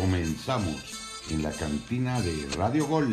[0.00, 3.12] Comenzamos en la cantina de Radio Gol.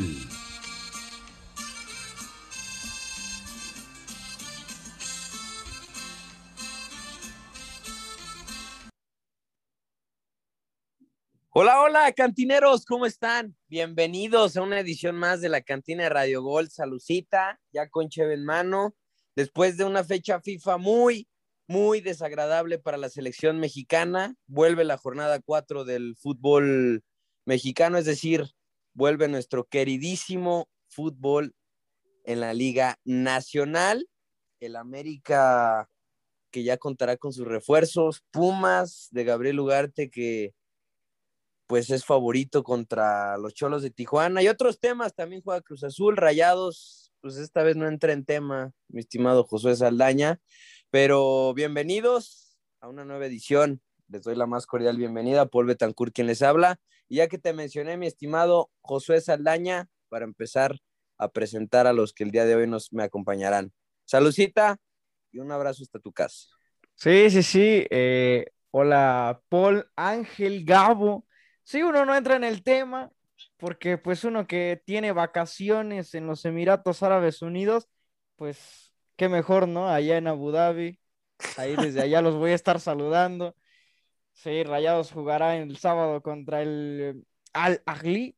[11.49, 13.56] Hola, hola, cantineros, ¿cómo están?
[13.67, 16.70] Bienvenidos a una edición más de la cantina de Radio Gol.
[16.70, 18.95] Salucita, ya con Cheve en mano.
[19.36, 21.27] Después de una fecha FIFA muy,
[21.68, 27.04] muy desagradable para la selección mexicana, vuelve la jornada 4 del fútbol
[27.46, 28.46] mexicano, es decir,
[28.94, 31.54] vuelve nuestro queridísimo fútbol
[32.23, 34.08] en la Liga Nacional.
[34.59, 35.90] El América
[36.52, 40.54] que ya contará con sus refuerzos, Pumas de Gabriel Ugarte que
[41.68, 44.42] pues es favorito contra los Cholos de Tijuana.
[44.42, 48.72] Y otros temas, también juega Cruz Azul, Rayados, pues esta vez no entra en tema,
[48.88, 50.40] mi estimado Josué Saldaña,
[50.95, 56.25] pero bienvenidos a una nueva edición, les doy la más cordial bienvenida, Paul Betancourt quien
[56.25, 60.80] les habla, y ya que te mencioné, mi estimado Josué Saldaña, para empezar
[61.17, 63.73] a presentar a los que el día de hoy nos me acompañarán.
[64.05, 64.78] Saludcita
[65.33, 66.47] y un abrazo hasta tu casa.
[66.94, 67.86] Sí, sí, sí.
[67.89, 71.27] Eh, hola, Paul, Ángel, Gabo.
[71.66, 73.11] Sí, uno no entra en el tema
[73.58, 77.89] porque pues uno que tiene vacaciones en los Emiratos Árabes Unidos,
[78.38, 78.84] pues
[79.16, 79.89] qué mejor, ¿no?
[79.89, 80.99] Allá en Abu Dhabi.
[81.58, 83.55] Ahí desde allá los voy a estar saludando.
[84.33, 88.36] Sí, Rayados jugará el sábado contra el Al Ahly.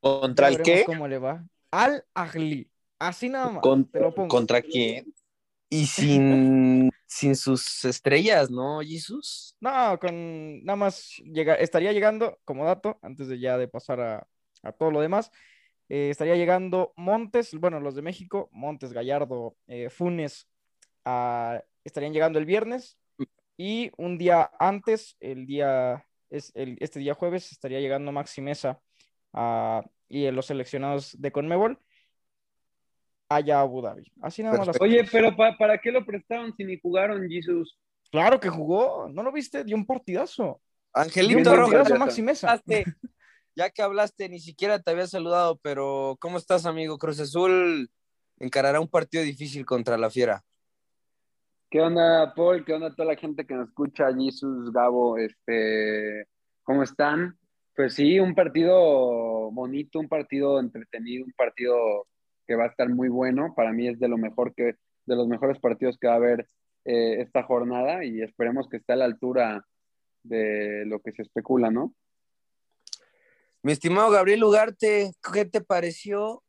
[0.00, 0.84] ¿Contra el qué?
[0.84, 1.44] ¿Cómo le va?
[1.70, 2.70] Al Ahly.
[2.98, 3.62] Así nada más.
[3.62, 4.28] Con- te lo pongo.
[4.28, 5.14] ¿Contra quién?
[5.68, 9.54] Y sin, sin sus estrellas, ¿no, Jesús?
[9.60, 14.26] No, con nada más llega, estaría llegando, como dato, antes de ya de pasar a,
[14.62, 15.30] a todo lo demás,
[15.90, 20.48] eh, estaría llegando Montes, bueno, los de México, Montes, Gallardo, eh, Funes,
[21.04, 22.96] ah, estarían llegando el viernes
[23.56, 28.80] y un día antes, el día, es el, este día jueves, estaría llegando Maxi Mesa
[29.32, 31.78] ah, y los seleccionados de Conmebol
[33.28, 34.10] allá a Abu Dhabi.
[34.22, 35.12] Así nada más las Oye, cosas.
[35.12, 37.78] pero pa- ¿para qué lo prestaron si ni jugaron, Jesus?
[38.10, 39.62] Claro que jugó, ¿no lo viste?
[39.64, 40.60] Dio un partidazo.
[40.92, 41.98] Angelito Rojas.
[41.98, 42.60] Maxi Mesa.
[43.56, 46.98] Ya que hablaste, ni siquiera te había saludado, pero ¿cómo estás, amigo?
[46.98, 47.90] Cruz Azul
[48.38, 50.42] encarará un partido difícil contra la Fiera.
[51.70, 52.64] ¿Qué onda, Paul?
[52.64, 54.12] ¿Qué onda toda la gente que nos escucha?
[54.12, 56.26] Jesus, Gabo, este,
[56.64, 57.38] ¿cómo están?
[57.76, 62.06] Pues sí, un partido bonito, un partido entretenido, un partido
[62.46, 63.54] que va a estar muy bueno.
[63.54, 64.74] Para mí es de lo mejor que,
[65.06, 66.46] de los mejores partidos que va a haber
[66.84, 69.64] eh, esta jornada y esperemos que esté a la altura
[70.24, 71.94] de lo que se especula, ¿no?
[73.62, 76.42] Mi estimado Gabriel Ugarte, ¿qué te pareció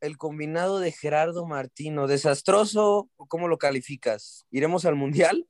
[0.00, 2.06] el combinado de Gerardo Martino?
[2.06, 4.46] ¿Desastroso o cómo lo calificas?
[4.50, 5.46] ¿Iremos al Mundial?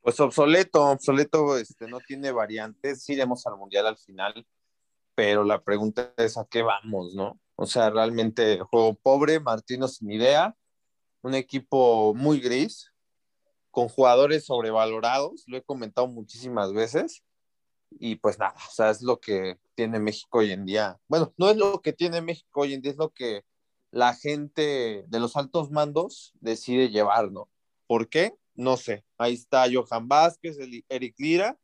[0.00, 4.44] Pues obsoleto, obsoleto, este, no tiene variantes, sí iremos al Mundial al final,
[5.14, 7.38] pero la pregunta es a qué vamos, ¿no?
[7.54, 10.56] O sea, realmente juego pobre, Martino sin idea,
[11.22, 12.92] un equipo muy gris,
[13.70, 17.22] con jugadores sobrevalorados, lo he comentado muchísimas veces,
[17.90, 20.98] y pues nada, o sea, es lo que tiene México hoy en día.
[21.08, 23.44] Bueno, no es lo que tiene México hoy en día, es lo que
[23.90, 27.48] la gente de los altos mandos decide llevar, ¿no?
[27.86, 28.34] ¿Por qué?
[28.54, 29.04] No sé.
[29.16, 30.58] Ahí está Johan Vázquez,
[30.88, 31.58] Eric Lira,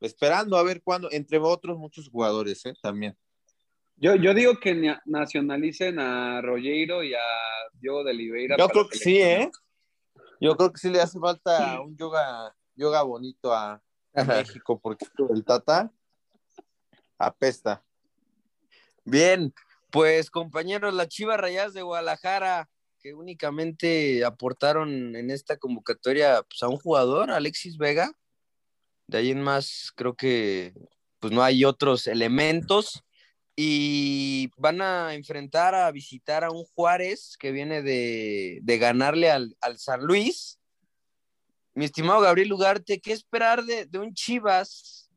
[0.00, 2.74] esperando a ver cuándo, entre otros muchos jugadores, ¿eh?
[2.82, 3.16] También.
[3.96, 7.20] Yo, yo digo que na- nacionalicen a Rogeiro y a
[7.74, 8.56] Diogo de Oliveira.
[8.58, 9.50] Yo creo que sí, ¿eh?
[10.40, 13.82] Yo creo que sí le hace falta un yoga, yoga bonito a,
[14.14, 15.92] México, porque el Tata
[17.18, 17.84] apesta.
[19.04, 19.52] Bien,
[19.90, 22.68] pues compañeros, las Chivas Rayadas de Guadalajara,
[23.00, 28.12] que únicamente aportaron en esta convocatoria pues, a un jugador, Alexis Vega.
[29.06, 30.74] De ahí en más, creo que
[31.18, 33.02] pues no hay otros elementos.
[33.56, 39.56] Y van a enfrentar a visitar a un Juárez que viene de, de ganarle al,
[39.60, 40.59] al San Luis.
[41.74, 45.08] Mi estimado Gabriel Ugarte, ¿qué esperar de, de un Chivas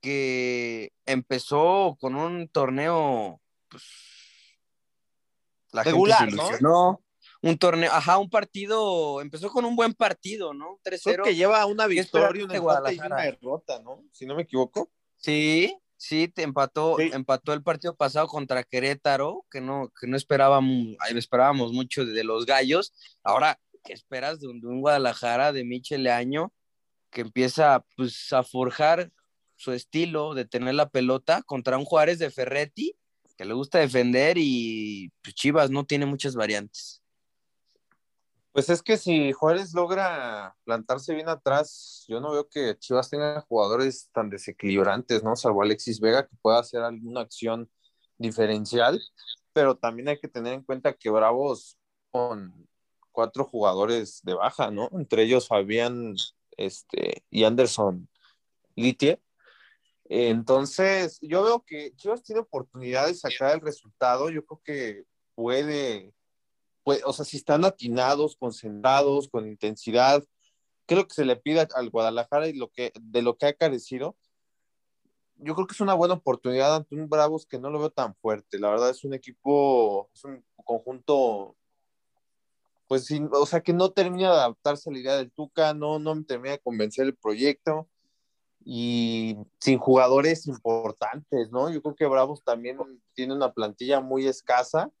[0.00, 3.82] que empezó con un torneo pues,
[5.72, 7.02] la Regular, gente se ¿no?
[7.40, 10.72] Un torneo, ajá, un partido, empezó con un buen partido, ¿no?
[10.72, 11.00] Un 3-0.
[11.04, 14.04] Creo que lleva una ¿Qué esperar victoria, un de empate y una derrota, ¿no?
[14.12, 14.90] Si no me equivoco.
[15.16, 17.10] Sí, sí, te empató, Sí.
[17.12, 22.46] empató el partido pasado contra Querétaro, que no, que no esperábamos, esperábamos mucho de los
[22.46, 22.94] gallos.
[23.22, 26.52] Ahora, ¿qué esperas de un, Guadalajara de Michel Año
[27.10, 29.12] que empieza pues, a forjar
[29.56, 32.96] su estilo de tener la pelota contra un Juárez de Ferretti
[33.36, 37.02] que le gusta defender y pues, Chivas no tiene muchas variantes.
[38.52, 43.40] Pues es que si Juárez logra plantarse bien atrás, yo no veo que Chivas tenga
[43.42, 45.34] jugadores tan desequilibrantes, ¿no?
[45.34, 47.68] Salvo Alexis Vega, que pueda hacer alguna acción
[48.16, 49.02] diferencial,
[49.52, 51.76] pero también hay que tener en cuenta que Bravos
[52.12, 52.68] con
[53.14, 54.90] cuatro jugadores de baja, ¿no?
[54.92, 56.14] Entre ellos Fabián
[56.58, 58.08] este, y Anderson
[58.76, 59.22] Litie.
[60.04, 64.28] Entonces, yo veo que Chivas tiene oportunidad de sacar el resultado.
[64.28, 66.12] Yo creo que puede
[66.84, 70.22] pues, o sea, si están atinados, concentrados, con intensidad,
[70.86, 73.46] ¿qué es lo que se le pide al Guadalajara y lo que, de lo que
[73.46, 74.16] ha carecido?
[75.36, 78.14] Yo creo que es una buena oportunidad ante un Bravos que no lo veo tan
[78.16, 78.58] fuerte.
[78.58, 81.56] La verdad es un equipo, es un conjunto,
[82.94, 85.98] pues, sin, o sea, que no termina de adaptarse a la idea del Tuca, no,
[85.98, 87.88] no me termina de convencer el proyecto
[88.64, 91.70] y sin jugadores importantes, ¿no?
[91.70, 92.78] Yo creo que Bravos también
[93.12, 94.92] tiene una plantilla muy escasa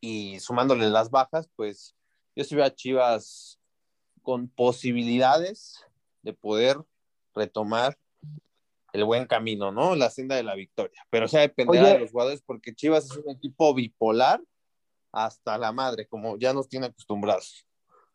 [0.00, 1.94] y sumándole las bajas, pues
[2.34, 3.60] yo sí veo a Chivas
[4.22, 5.86] con posibilidades
[6.22, 6.78] de poder
[7.32, 7.96] retomar
[8.92, 9.94] el buen camino, ¿no?
[9.94, 11.06] La senda de la victoria.
[11.10, 14.40] Pero o sea dependerá de los jugadores porque Chivas es un equipo bipolar
[15.16, 17.66] hasta la madre, como ya nos tiene acostumbrados.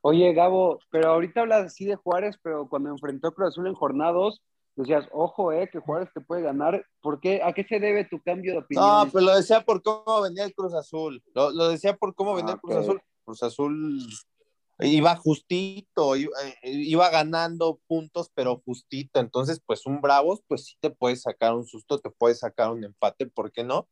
[0.01, 4.39] Oye, Gabo, pero ahorita hablas así de Juárez, pero cuando enfrentó Cruz Azul en jornadas,
[4.75, 6.85] decías, ojo, eh, que Juárez te puede ganar.
[7.01, 7.41] ¿Por qué?
[7.43, 8.85] ¿A qué se debe tu cambio de opinión?
[8.85, 11.23] No, pues lo decía por cómo venía el Cruz Azul.
[11.33, 13.01] Lo, decía por cómo venía el Cruz Azul.
[13.25, 13.99] Cruz Azul
[14.79, 16.31] iba justito, iba,
[16.63, 19.19] iba, ganando puntos, pero justito.
[19.19, 22.83] Entonces, pues un Bravos, pues sí te puede sacar un susto, te puede sacar un
[22.83, 23.87] empate, ¿por qué no?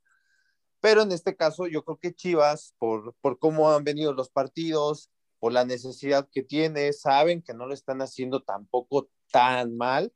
[0.81, 5.09] Pero en este caso, yo creo que Chivas, por, por cómo han venido los partidos,
[5.39, 10.11] por la necesidad que tiene, saben que no lo están haciendo tampoco tan mal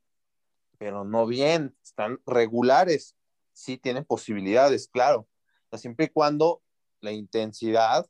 [0.78, 3.16] pero no bien, están regulares,
[3.52, 5.26] sí tienen posibilidades, claro,
[5.72, 6.62] siempre y cuando
[7.00, 8.06] la intensidad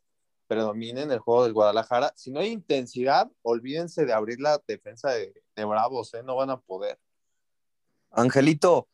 [0.47, 2.13] predomine en el juego del Guadalajara.
[2.17, 6.23] Si no hay intensidad, olvídense de abrir la defensa de, Bravos, ¿eh?
[6.23, 6.99] no van a poder.
[8.11, 8.89] Angelito,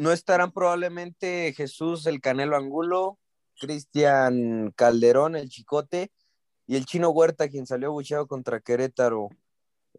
[0.00, 3.18] no estarán probablemente Jesús el Canelo Angulo,
[3.60, 6.10] Cristian Calderón el Chicote
[6.66, 9.28] y el Chino Huerta, quien salió bucheado contra Querétaro.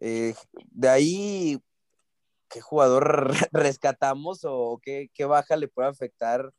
[0.00, 0.34] Eh,
[0.72, 1.62] de ahí
[2.48, 6.52] qué jugador rescatamos o qué, baja le puede afectar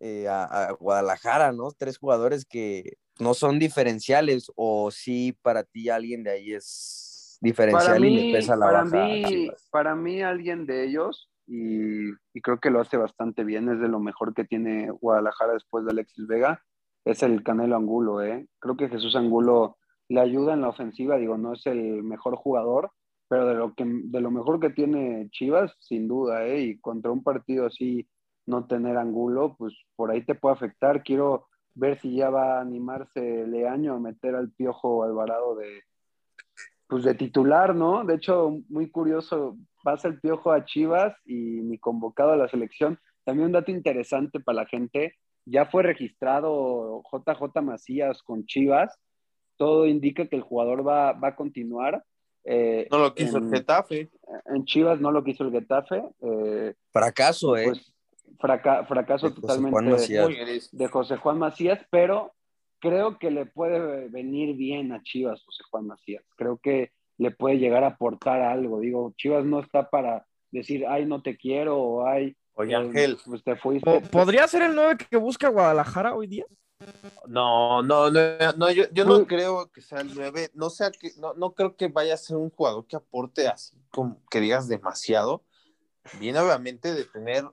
[0.00, 1.72] eh, a, Guadalajara, ¿no?
[1.72, 8.04] Tres jugadores que no son diferenciales o sí para ti alguien de ahí es diferencial
[8.04, 9.06] y le pesa la para baja.
[9.06, 12.12] Mí, para mí alguien de ellos, y,
[12.42, 15.92] creo que lo hace bastante bien, es de lo mejor que tiene Guadalajara después de
[15.92, 16.62] Alexis Vega,
[17.04, 18.48] es el Canelo Angulo, ¿eh?
[18.58, 19.76] Creo que Jesús Angulo
[20.08, 22.90] le ayuda en la ofensiva, digo, no es el mejor jugador,
[23.28, 26.60] pero de lo, que, de lo mejor que tiene Chivas, sin duda, ¿eh?
[26.60, 28.08] y contra un partido así,
[28.46, 31.02] no tener ángulo, pues por ahí te puede afectar.
[31.02, 35.82] Quiero ver si ya va a animarse Leaño a meter al Piojo Alvarado de,
[36.86, 38.04] pues de titular, ¿no?
[38.04, 42.98] De hecho, muy curioso, pasa el Piojo a Chivas y mi convocado a la selección.
[43.22, 45.14] También un dato interesante para la gente,
[45.44, 48.98] ya fue registrado JJ Macías con Chivas,
[49.56, 52.02] todo indica que el jugador va, va a continuar
[52.44, 54.10] eh, no lo quiso el Getafe.
[54.46, 56.02] En Chivas no lo quiso el Getafe.
[56.20, 57.64] Eh, fracaso, ¿eh?
[57.66, 57.92] Pues,
[58.38, 62.34] fracaso totalmente de, José Juan Macías, pero
[62.78, 66.22] creo que le puede venir bien a Chivas José Juan Macías.
[66.36, 68.80] Creo que le puede llegar a aportar algo.
[68.80, 73.42] Digo, Chivas no está para decir, ay, no te quiero, o ay, Oye, Ángel, pues
[73.42, 74.00] te fuiste.
[74.12, 76.46] ¿Podría ser el 9 que busca Guadalajara hoy día?
[77.26, 81.54] No, no, no, yo, no creo que sea el 9, no, sea que, no, no
[81.54, 85.44] creo que vaya a ser un jugador que aporte así, como que digas demasiado.
[86.20, 87.44] Viene obviamente de tener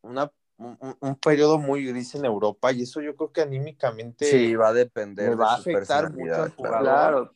[0.00, 4.68] una, un, periodo muy gris en Europa y eso yo creo que anímicamente sí, va
[4.68, 7.32] a depender va a afectar mucho al jugador.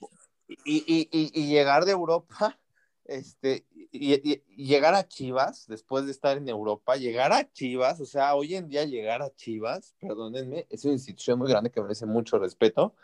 [0.65, 2.59] Y, y llegar de Europa
[3.05, 8.35] este, y, llegar a Chivas, después de estar en Europa, llegar a Chivas, o sea,
[8.35, 12.39] hoy en día llegar a Chivas, perdónenme, es una institución muy grande que merece mucho
[12.39, 12.95] respeto,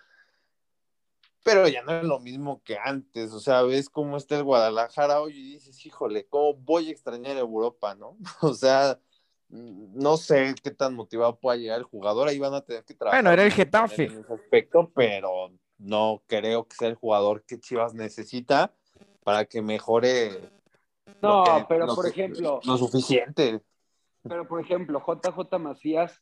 [1.44, 5.20] pero ya no es lo mismo que antes, o sea, ves cómo está el Guadalajara
[5.20, 8.16] hoy y dices, híjole, ¿cómo voy a extrañar Europa, no?
[8.42, 8.98] O sea,
[9.50, 13.22] no sé qué tan motivado pueda llegar el jugador, ahí van a tener que trabajar.
[13.22, 14.04] Bueno, era el Getafe.
[14.04, 18.72] En ese aspecto, pero no creo que sea el jugador que Chivas necesita
[19.24, 20.50] para que mejore.
[21.22, 22.60] No, pero por ejemplo.
[22.64, 23.60] Lo suficiente.
[24.22, 26.20] Pero por ejemplo, JJ Macías,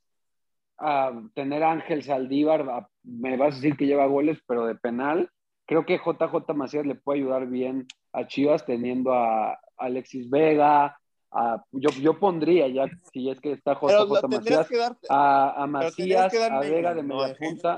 [0.79, 5.31] a tener a Ángel Saldívar, me vas a decir que lleva goles, pero de penal.
[5.67, 10.99] Creo que JJ Macías le puede ayudar bien a Chivas teniendo a Alexis Vega,
[11.33, 14.69] a, yo, yo, pondría ya, si es que está JJ Macías,
[15.09, 17.77] a, a, Macías, a Vega de media punta.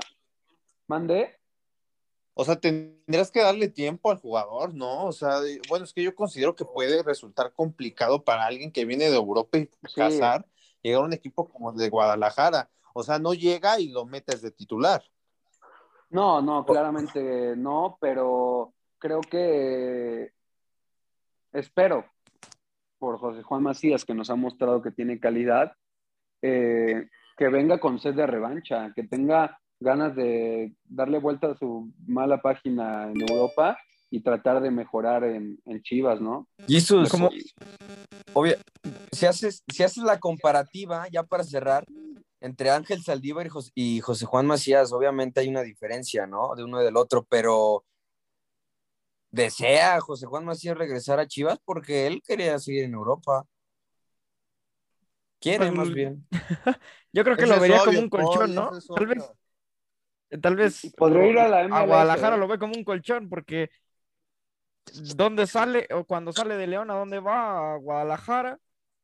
[0.87, 1.38] ¿Mande?
[2.41, 5.07] O sea, tendrías que darle tiempo al jugador, ¿no?
[5.07, 9.09] O sea, bueno, es que yo considero que puede resultar complicado para alguien que viene
[9.09, 10.45] de Europa y casar,
[10.81, 12.69] llegar a un equipo como el de Guadalajara.
[12.93, 15.03] O sea, no llega y lo metes de titular.
[16.11, 20.31] No, no, claramente no, pero creo que
[21.51, 22.05] espero
[22.99, 25.73] por José Juan Macías, que nos ha mostrado que tiene calidad,
[26.41, 27.05] eh,
[27.35, 32.41] que venga con sed de revancha, que tenga ganas de darle vuelta a su mala
[32.41, 33.77] página en Europa
[34.11, 36.47] y tratar de mejorar en, Chivas, ¿no?
[36.67, 37.29] Jesús, como,
[38.33, 38.57] obvio,
[39.11, 41.85] si haces, si haces la comparativa, ya para cerrar,
[42.41, 46.55] entre Ángel Saldívar y José, Juan Macías, obviamente hay una diferencia, ¿no?
[46.55, 47.83] De uno y del otro, pero
[49.31, 53.45] desea José Juan Macías regresar a Chivas porque él quería seguir en Europa.
[55.39, 56.27] Quiere pues, más bien.
[57.13, 58.71] Yo creo que lo vería como un colchón, ¿no?
[58.95, 59.31] Tal vez.
[60.41, 60.93] Tal vez.
[60.95, 63.69] Podría ir a la A Guadalajara lo ve como un colchón porque
[65.15, 67.73] ¿dónde sale o cuando sale de León a dónde va?
[67.73, 68.59] A Guadalajara.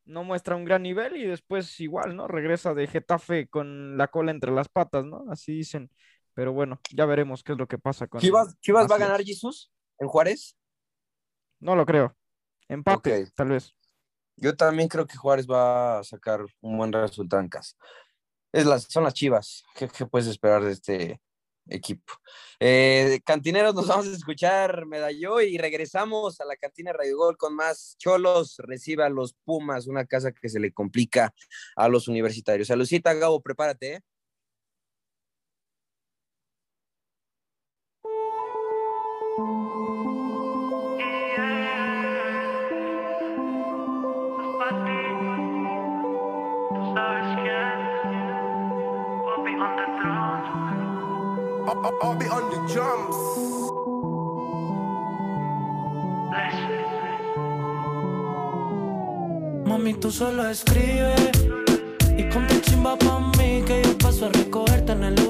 [0.06, 2.28] No muestra un gran nivel y después igual, ¿no?
[2.28, 5.26] Regresa de Getafe con la cola entre las patas, ¿no?
[5.32, 5.90] Así dicen.
[6.36, 8.22] Pero bueno, ya veremos qué es lo que pasa con.
[8.22, 10.56] ¿Chivas, Chivas va a ganar Jesús en Juárez?
[11.60, 12.16] No lo creo.
[12.68, 13.74] Empate, tal vez.
[14.36, 17.76] Yo también creo que Juárez va a sacar un buen resultado en casa.
[18.56, 19.66] Es las, son las chivas.
[19.76, 21.20] ¿Qué, puedes esperar de este
[21.68, 22.14] equipo?
[22.58, 27.54] Eh, cantineros, nos vamos a escuchar medalló y regresamos a la cantina Radio Gol con
[27.54, 28.56] más cholos.
[28.60, 31.34] Reciba a los Pumas, una casa que se le complica
[31.76, 32.70] a los universitarios.
[32.70, 33.96] Salucita, Gabo, prepárate.
[33.96, 34.02] ¿eh?
[51.86, 53.16] I'll be on the drums.
[59.68, 61.46] Mami, tú solo escribes
[62.18, 65.25] y ponte chimba pa' mí que yo paso a recogerte en el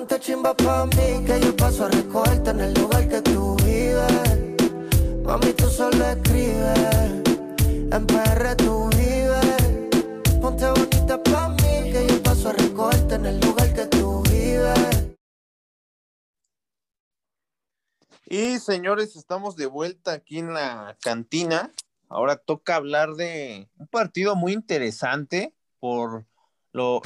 [0.00, 4.66] ponte chimba pa' mí que yo paso a recogerte en el lugar que tú vives.
[5.24, 6.72] Mami, tú solo escribe,
[7.92, 10.40] en PR tú vives.
[10.40, 15.16] Ponte bonita pa' mí que yo paso a recogerte en el lugar que tú vives.
[18.24, 21.72] Y señores, estamos de vuelta aquí en la cantina.
[22.08, 26.24] Ahora toca hablar de un partido muy interesante por
[26.72, 27.02] lo,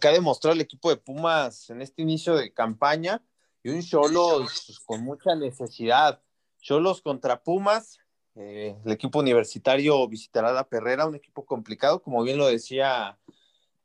[0.00, 3.22] que ha demostrado el equipo de Pumas en este inicio de campaña
[3.62, 6.20] y un Cholos con mucha necesidad.
[6.60, 7.98] Cholos contra Pumas,
[8.34, 13.18] eh, el equipo universitario visitará la Perrera, un equipo complicado, como bien lo decía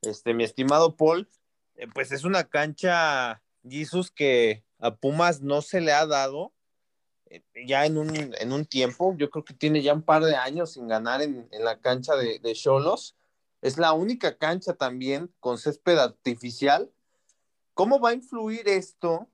[0.02, 1.30] este, mi estimado Paul,
[1.76, 6.52] eh, pues es una cancha, Jesus, que a Pumas no se le ha dado
[7.28, 10.36] eh, ya en un, en un tiempo, yo creo que tiene ya un par de
[10.36, 13.16] años sin ganar en, la cancha de Cholos.
[13.62, 16.92] Es la única cancha también con césped artificial.
[17.74, 19.28] ¿Cómo va a influir esto,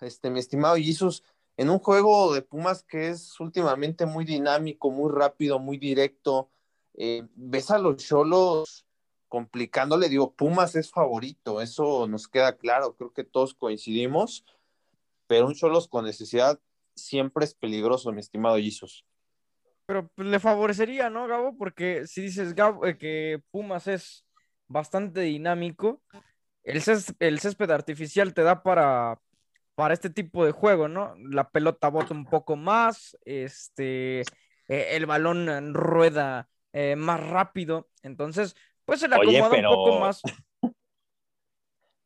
[0.00, 1.22] este, mi estimado Jesus,
[1.56, 6.50] en un juego de Pumas que es últimamente muy dinámico, muy rápido, muy directo?
[6.94, 8.86] Eh, ¿Ves a los cholos
[9.28, 10.08] complicándole?
[10.08, 14.44] Digo, Pumas es favorito, eso nos queda claro, creo que todos coincidimos,
[15.26, 16.58] pero un cholos con necesidad
[16.94, 19.04] siempre es peligroso, mi estimado Jesus.
[19.86, 21.56] Pero pues, le favorecería, ¿no, Gabo?
[21.56, 24.26] Porque si dices Gabo, eh, que Pumas es
[24.66, 26.02] bastante dinámico,
[26.62, 29.20] el césped, artificial te da para,
[29.74, 31.14] para este tipo de juego, ¿no?
[31.18, 38.56] La pelota bota un poco más, este, e, el balón rueda eh, más rápido, entonces,
[38.86, 40.22] pues se le acomoda un poco más.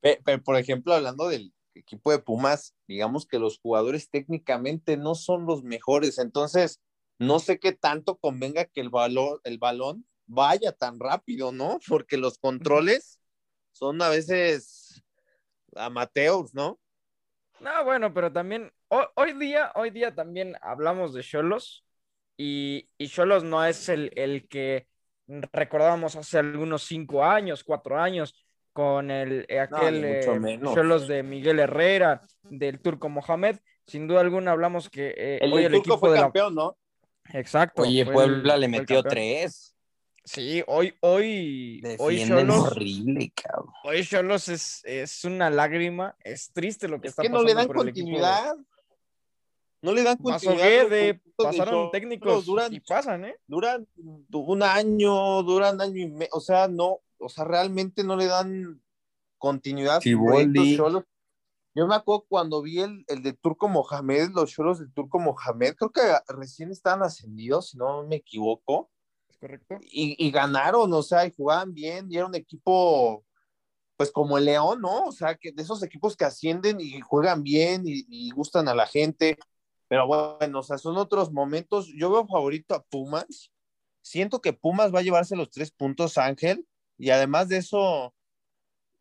[0.01, 5.47] Pero, por ejemplo, hablando del equipo de Pumas, digamos que los jugadores técnicamente no son
[5.47, 6.81] los mejores, entonces
[7.19, 11.79] no sé qué tanto convenga que el, balón, el balón vaya tan rápido, ¿no?
[11.89, 13.21] Porque los controles
[13.73, 15.03] son a veces
[15.77, 16.79] amateurs, ¿no?
[17.61, 18.73] No, bueno, pero también
[19.17, 21.85] hoy, día, hoy día también hablamos de Cholos
[22.37, 24.87] y Cholos no es el, el, que
[25.27, 28.35] recordábamos hace algunos cinco años, cuatro años,
[28.73, 30.21] con el eh, aquel
[30.63, 33.57] Cholos eh, de Miguel Herrera, del Turco Mohamed.
[33.87, 36.77] Sin duda alguna hablamos que eh, el, hoy el equipo fue campeón, ¿no?
[37.33, 37.83] Exacto.
[37.83, 39.75] Oye, Puebla le metió tres.
[40.25, 43.73] Sí, hoy, hoy, hoy Defienden Cholos, horrible, cabrón.
[43.85, 47.49] hoy Cholos es, es una lágrima, es triste lo que Es está que no pasando
[47.49, 48.57] le dan por el equipo de- continuidad.
[49.81, 50.89] No le dan continuidad.
[50.89, 53.37] de de pasaron técnicos Duran, y pasan, ¿eh?
[53.47, 56.29] duran un año, duran año y medio.
[56.33, 58.83] O sea, no, o sea, realmente no le dan
[59.39, 60.01] continuidad.
[60.03, 60.53] Siboldi.
[60.53, 61.05] proyectos Cholos.
[61.79, 65.77] Yo me acuerdo cuando vi el, el de Turco Mohamed, los cholos del Turco Mohamed,
[65.77, 68.91] creo que recién estaban ascendidos, si no me equivoco.
[69.29, 69.77] ¿Es correcto?
[69.83, 73.25] y, y ganaron, o sea, y jugaban bien, y era un equipo,
[73.97, 75.05] pues como el León, ¿no?
[75.05, 78.75] O sea, que de esos equipos que ascienden y juegan bien y, y gustan a
[78.75, 79.39] la gente,
[79.87, 81.93] pero bueno, o sea, son otros momentos.
[81.97, 83.53] Yo veo favorito a Pumas,
[84.03, 86.67] siento que Pumas va a llevarse los tres puntos, Ángel,
[86.97, 88.13] y además de eso,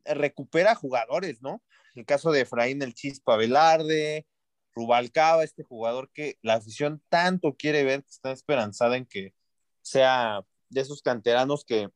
[0.05, 1.63] recupera jugadores, ¿no?
[1.97, 4.27] El caso de Efraín el Chispa Velarde,
[4.75, 9.33] Rubalcaba, este jugador que la afición tanto quiere ver, que está esperanzada en que
[9.81, 11.89] sea de esos canteranos que,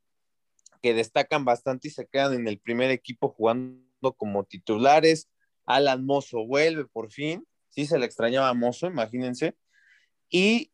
[0.81, 5.29] que destacan bastante y se quedan en el primer equipo jugando como titulares.
[5.67, 9.55] Alan Mozo vuelve por fin, sí se le extrañaba a Mozo, imagínense.
[10.31, 10.71] Y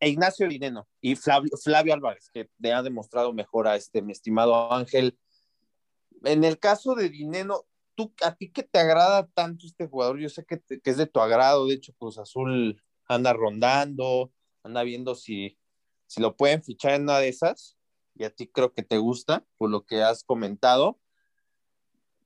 [0.00, 4.72] Ignacio Dineno y Flavio, Flavio Álvarez, que le ha demostrado mejor a este, mi estimado
[4.72, 5.16] Ángel.
[6.24, 10.20] En el caso de Dineno, ¿tú, ¿a ti qué te agrada tanto este jugador?
[10.20, 14.84] Yo sé que, que es de tu agrado, de hecho Cruz Azul anda rondando, anda
[14.84, 15.58] viendo si,
[16.06, 17.76] si lo pueden fichar en una de esas,
[18.14, 21.00] y a ti creo que te gusta, por lo que has comentado.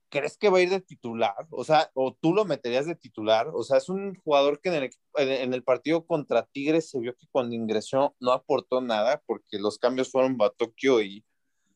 [0.09, 1.47] ¿Crees que va a ir de titular?
[1.49, 3.49] O sea, o tú lo meterías de titular.
[3.51, 7.15] O sea, es un jugador que en el, en, el partido contra Tigres se vio
[7.15, 11.25] que cuando ingresó no aportó nada, porque los cambios fueron Batokio y,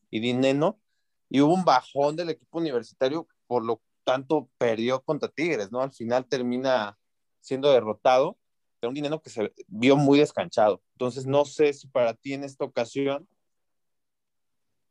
[0.08, 0.80] y Dineno,
[1.28, 5.82] y hubo un bajón del equipo universitario, por lo tanto perdió contra Tigres, ¿no?
[5.82, 6.96] Al final termina
[7.40, 8.38] siendo derrotado,
[8.80, 10.80] pero un Dineno que se vio muy descanchado.
[10.94, 13.28] Entonces, no sé si para ti en esta ocasión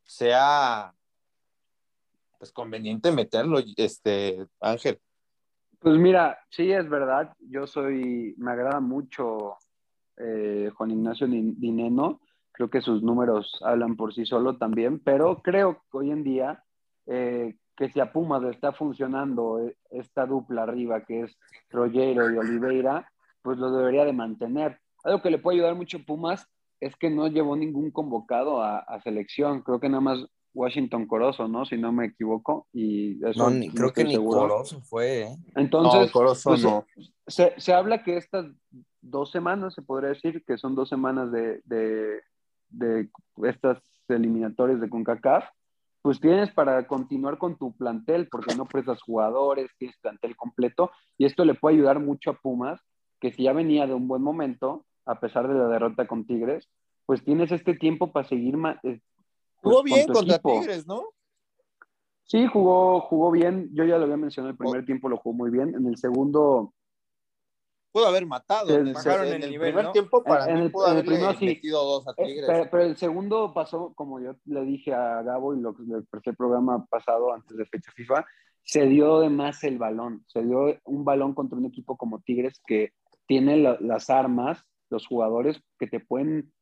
[0.04, 0.94] sea
[2.38, 5.00] pues conveniente meterlo, este Ángel.
[5.80, 9.56] Pues mira, sí es verdad, yo soy, me agrada mucho
[10.16, 12.20] eh, Juan Ignacio Din- Dineno,
[12.52, 16.62] creo que sus números hablan por sí solo también, pero creo que hoy en día
[17.06, 21.38] eh, que si a Pumas le está funcionando eh, esta dupla arriba que es
[21.70, 23.08] Rollero y Oliveira,
[23.40, 24.80] pues lo debería de mantener.
[25.04, 26.46] Algo que le puede ayudar mucho a Pumas
[26.80, 30.18] es que no llevó ningún convocado a, a selección, creo que nada más
[30.54, 31.64] Washington Corozo, ¿no?
[31.64, 34.16] Si no me equivoco, y eso No, ni- no creo que ni.
[34.16, 35.36] Corozo fue, ¿eh?
[35.54, 36.84] Entonces, no, Corozo pues, no.
[37.28, 38.46] se, se habla que estas
[39.00, 42.22] dos semanas, se podría decir que son dos semanas de, de,
[42.70, 43.08] de
[43.44, 45.44] estas eliminatorias de CONCACAF,
[46.02, 51.24] pues tienes para continuar con tu plantel, porque no prestas jugadores, tienes plantel completo, y
[51.26, 52.80] esto le puede ayudar mucho a Pumas,
[53.20, 56.68] que si ya venía de un buen momento, a pesar de la derrota con Tigres,
[57.06, 59.00] pues tienes este tiempo para seguir ma- eh,
[59.60, 60.52] pues, Jugó con bien tu contra equipo.
[60.52, 61.02] Tigres, ¿no?
[62.24, 65.50] Sí, jugó, jugó bien, yo ya lo había mencionado, el primer tiempo lo jugó muy
[65.50, 66.74] bien, en el segundo
[67.98, 68.74] Pudo haber matado.
[68.76, 69.92] El, bajaron en el el nivel, primer ¿no?
[69.92, 71.44] tiempo para En mí el- pudo en primero sí.
[71.46, 72.44] metido dos a Eh, Tigres.
[72.46, 75.82] pero, pero el segundo pasó, como yo le dije a Gabo y lo que
[76.30, 78.24] el programa pasado antes de fecha FIFA,
[78.62, 80.24] se dio de más el balón.
[80.28, 82.92] Se dio un balón contra un equipo como Tigres que
[83.26, 86.52] tiene la- las armas, los jugadores que te pueden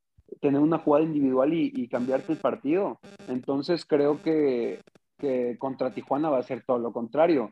[0.41, 2.99] tener una jugada individual y, y cambiarte el partido.
[3.29, 4.81] Entonces creo que,
[5.19, 7.51] que contra Tijuana va a ser todo lo contrario.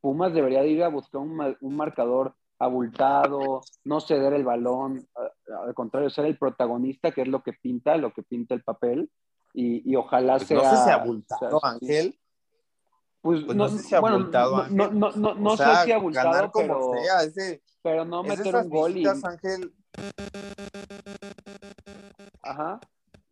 [0.00, 5.08] Pumas debería de ir a buscar un marcador abultado, no ceder el balón,
[5.66, 9.10] al contrario, ser el protagonista, que es lo que pinta, lo que pinta el papel,
[9.54, 10.58] y, y ojalá Pues sea...
[10.58, 12.20] no sé si abultado, sea- Ángel.
[13.22, 14.76] Pues, Pues no, sé si abultado, no, Ángel.
[14.76, 17.62] no, no, no, no O sea, sé si abultado, ganar como pero, sea, es de,
[17.82, 18.94] pero no meter esas un gol y...
[18.94, 19.74] visitas, Ángel,
[22.42, 22.80] Ajá.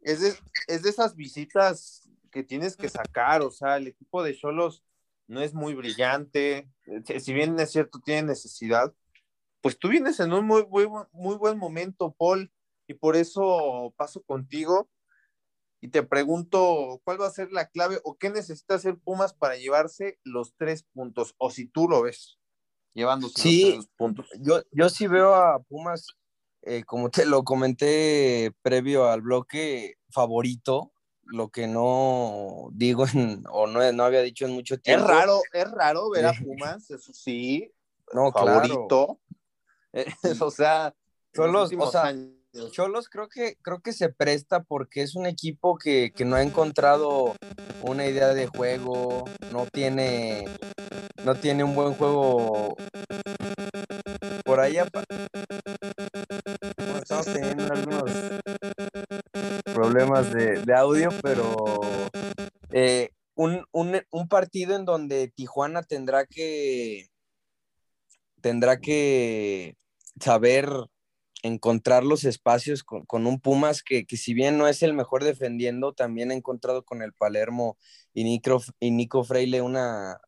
[0.02, 0.34] es de,
[0.66, 4.84] es de esas visitas que tienes que sacar, o sea, el equipo de Cholos
[5.26, 6.68] no es muy brillante,
[7.04, 8.92] si- si bien es cierto, tiene necesidad,
[9.60, 12.52] pues tú vienes en un muy, muy, muy buen momento, Paul,
[12.86, 14.88] y por eso paso contigo
[15.80, 19.56] y te pregunto, ¿cuál va a ser la clave o qué necesita hacer Pumas para
[19.56, 21.34] llevarse los tres puntos?
[21.38, 22.38] O si tú lo ves,
[22.94, 23.62] llevándose Sí.
[23.62, 24.26] los tres puntos.
[24.40, 26.06] Yo, yo sí veo a Pumas,
[26.62, 30.92] eh, como te lo comenté previo al bloque, favorito,
[31.22, 35.06] lo que no digo en- o no, no había dicho en mucho Es tiempo.
[35.06, 36.32] raro, es raro ver a.
[36.48, 37.70] Pumas, eso sí,
[38.12, 38.58] No, claro.
[38.58, 39.20] favorito.
[39.20, 39.34] Eh,
[40.40, 40.94] o sea,
[41.34, 42.14] Cholos, los o sea.
[42.72, 46.42] Cholos creo que, creo que se presta porque es un equipo que, que no ha
[46.42, 47.34] encontrado
[47.82, 50.46] una idea de juego, no tiene,
[51.24, 52.76] no tiene un buen juego
[54.44, 54.82] por Bueno,
[57.02, 58.10] estamos teniendo algunos
[59.74, 61.54] problemas de, de audio, pero
[62.72, 67.08] eh, un, un, un, partido en donde Tijuana tendrá que
[68.40, 69.76] tendrá que
[70.20, 70.68] saber
[71.42, 75.24] encontrar los espacios con, con un Pumas que, que, si bien no es el mejor
[75.24, 77.78] defendiendo, también ha encontrado con el Palermo
[78.12, 80.20] y Nico, y Nico Freile una,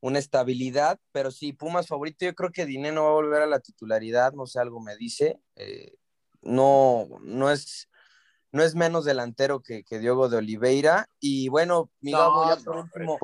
[0.00, 3.46] una estabilidad, pero sí, Pumas favorito, yo creo que Diné no va a volver a
[3.46, 5.94] la titularidad, no sé, algo me dice, eh,
[6.42, 7.88] no, no es,
[8.50, 12.78] no es menos delantero que, que Diogo de Oliveira, y bueno, mi no, ya por
[12.78, 13.16] último,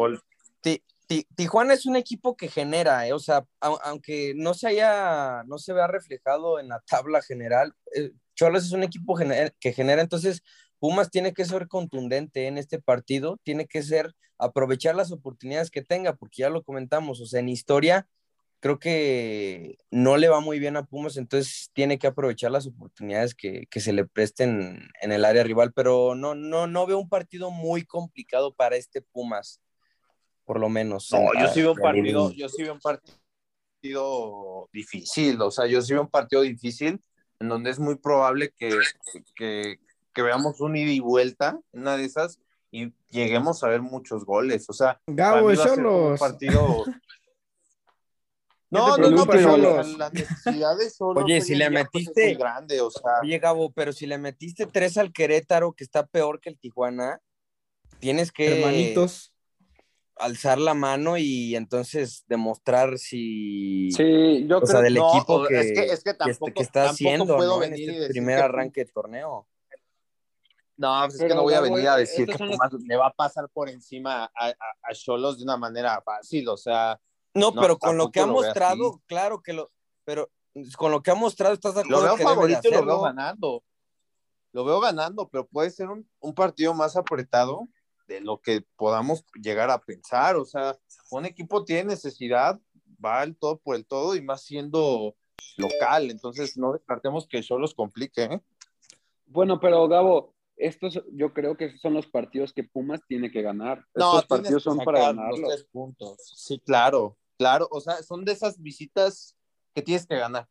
[1.35, 5.73] Tijuana es un equipo que genera, eh, o sea, aunque no se haya, no se
[5.73, 10.43] vea reflejado en la tabla general, eh, Cholos es un equipo que genera, entonces
[10.79, 15.83] Pumas tiene que ser contundente en este partido, tiene que ser aprovechar las oportunidades que
[15.83, 18.07] tenga, porque ya lo comentamos, o sea, en historia
[18.61, 23.35] creo que no le va muy bien a Pumas, entonces tiene que aprovechar las oportunidades
[23.35, 27.09] que, que, se le presten en el área rival, pero no, no, no veo un
[27.09, 29.61] partido muy complicado para este Pumas,
[30.49, 31.13] por lo menos.
[31.13, 35.83] No, yo sí veo un partido, yo sí veo un partido difícil, o sea, yo
[35.83, 37.03] sí veo un partido difícil
[37.39, 38.71] en donde es muy probable que,
[39.37, 39.79] que,
[40.15, 44.69] que veamos un ida y vuelta, una de esas, y lleguemos a ver muchos goles.
[44.71, 46.85] O sea, Gabo, un partido.
[48.71, 51.25] No, no, no, pero la, necesidad de solo.
[51.25, 52.35] Oye, si le metiste.
[52.35, 53.21] grande, o sea.
[53.23, 57.19] Oye, Gabo, pero si le metiste tres al Querétaro, que está peor que el Tijuana,
[57.99, 58.59] tienes que.
[58.59, 59.33] Hermanitos.
[60.21, 63.91] Alzar la mano y entonces demostrar si.
[63.93, 66.63] Sí, yo o creo sea, del no, equipo que, es que, es que, tampoco, que,
[66.63, 67.63] está haciendo puedo ¿no?
[67.65, 69.47] en este primer arranque de torneo.
[70.77, 73.13] No, pues es que no voy a venir a decir que Pumas le va a
[73.13, 77.01] pasar por encima a Cholos de una manera fácil, o sea.
[77.35, 79.71] No, no pero con lo que ha mostrado, claro que lo.
[80.05, 80.31] Pero
[80.77, 82.01] con lo que ha mostrado, ¿estás de acuerdo?
[82.01, 83.63] Lo veo que favorito y lo veo ganando.
[84.53, 87.69] Lo veo ganando, pero puede ser un, un, partido más apretado
[88.09, 90.37] de lo que podamos llegar a pensar.
[90.37, 90.77] O sea,
[91.11, 92.59] un equipo tiene necesidad,
[93.05, 95.15] va al todo por el todo y más siendo
[95.57, 96.11] local.
[96.11, 98.25] Entonces, no descartemos que Cholos complique.
[98.25, 98.41] ¿eh?
[99.27, 103.85] Bueno, pero Gabo, estos yo creo que son los partidos que Pumas tiene que ganar.
[103.95, 105.41] No, estos partidos son para ganarlos.
[105.41, 106.17] Los tres puntos.
[106.35, 107.69] Sí, claro, claro.
[107.71, 109.37] O sea, son de esas visitas
[109.75, 110.49] que tienes que ganar.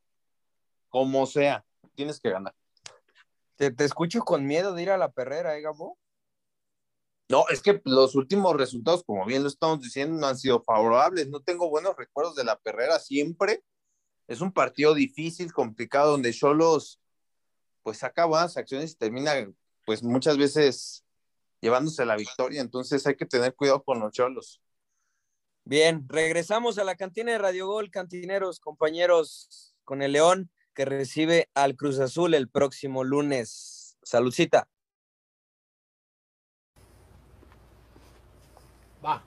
[0.89, 1.65] Como sea,
[1.95, 2.53] tienes que ganar.
[3.55, 5.97] Te, te escucho con miedo de ir a la perrera, ¿eh, Gabo?
[7.29, 11.29] No, es que los últimos resultados, como bien lo estamos diciendo, no han sido favorables.
[11.29, 13.63] No tengo buenos recuerdos de la perrera siempre.
[14.27, 17.01] Es un partido difícil, complicado, donde Cholos
[17.87, 19.33] pues saca buenas acciones y termina
[19.85, 21.05] pues muchas veces
[21.61, 24.61] llevándose la victoria, entonces hay que tener cuidado con los cholos.
[25.63, 31.49] Bien, regresamos a la cantina de Radio Gol, cantineros, compañeros, con el León que recibe
[31.53, 33.97] al Cruz Azul el próximo lunes.
[34.03, 34.67] Saludcita.
[39.03, 39.21] Va.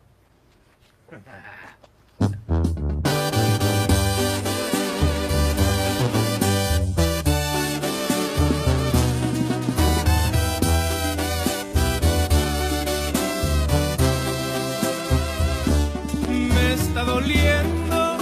[17.05, 18.19] doliendo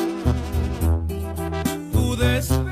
[1.92, 2.67] tu desprecio,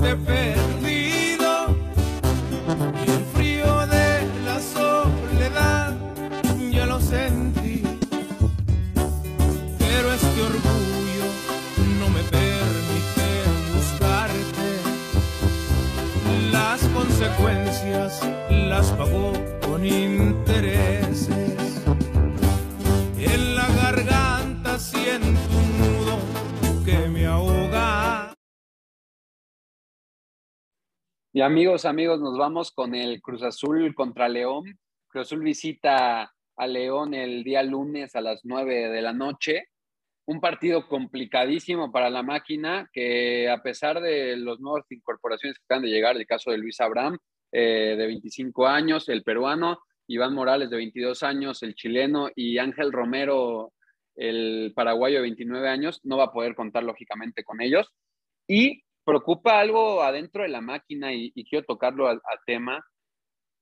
[0.00, 1.76] te perdido
[3.06, 5.96] y el frío de la soledad
[6.70, 7.82] ya lo sentí,
[9.78, 11.26] pero este orgullo
[12.00, 12.48] no me permite
[16.52, 19.32] las consecuencias las pagó
[19.66, 21.07] con intereses.
[31.38, 34.76] Y amigos, amigos, nos vamos con el Cruz Azul contra León.
[35.06, 39.68] Cruz Azul visita a León el día lunes a las 9 de la noche
[40.26, 45.84] un partido complicadísimo para la máquina, que a pesar de los nuevas incorporaciones que acaban
[45.84, 47.16] de llegar, el caso de Luis Abraham,
[47.52, 52.90] eh, de 25 años, el peruano, Iván Morales, de 22 años, el chileno, y Ángel
[52.90, 53.74] Romero,
[54.16, 57.92] el paraguayo, de 29 años, no va a poder contar lógicamente con ellos.
[58.48, 62.84] Y preocupa algo adentro de la máquina, y, quiero tocarlo al tema,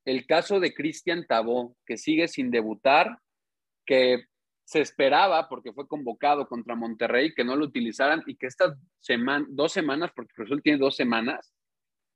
[0.05, 3.19] el caso de Cristian Tabó, que sigue sin debutar,
[3.85, 4.25] que
[4.65, 8.77] se esperaba, porque fue convocado contra Monterrey, que no lo utilizaran y que estas
[9.49, 11.55] dos semanas, porque Cruzul tiene dos semanas,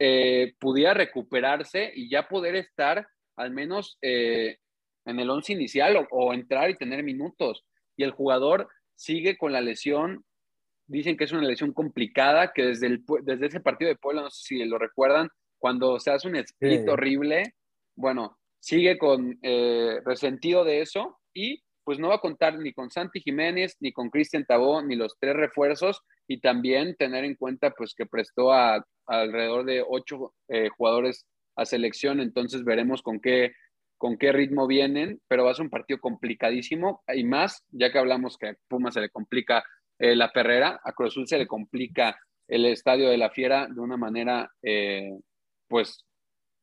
[0.01, 4.59] eh, pudiera recuperarse y ya poder estar al menos eh,
[5.05, 7.65] en el once inicial o entrar y tener minutos.
[7.97, 10.25] Y el jugador sigue con la lesión.
[10.91, 14.31] Dicen que es una lesión complicada, que desde, el, desde ese partido de Puebla, no
[14.31, 16.89] sé si lo recuerdan, cuando se hace un split Sí.
[16.89, 17.55] horrible,
[17.97, 22.91] bueno, sigue con eh, resentido de eso y pues no va a contar ni con
[22.91, 27.71] Santi Jiménez, ni con Cristian Tabó, ni los tres refuerzos, y también tener en cuenta
[27.71, 31.27] pues que prestó a, a alrededor de ocho eh, jugadores
[31.57, 33.53] a selección, entonces veremos con qué,
[33.97, 37.99] con qué ritmo vienen, pero va a ser un partido complicadísimo, y más, ya que
[37.99, 39.65] hablamos que a Puma se le complica
[40.01, 43.81] eh, la perrera, a Cruz Azul se le complica el estadio de la Fiera de
[43.81, 45.13] una manera eh,
[45.69, 46.07] pues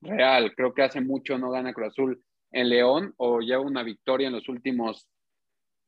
[0.02, 4.28] real, creo que hace mucho no gana Cruz Azul en León o lleva una victoria
[4.28, 5.08] en los últimos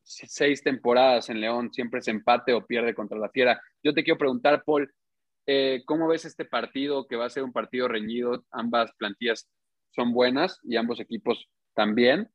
[0.04, 3.60] seis temporadas en León, siempre se empate o pierde contra la Fiera.
[3.84, 4.94] Yo te quiero preguntar, Paul,
[5.48, 8.46] eh, ¿cómo ves este partido que va a ser un partido reñido?
[8.52, 9.50] Ambas plantillas
[9.90, 12.30] son buenas y ambos equipos también.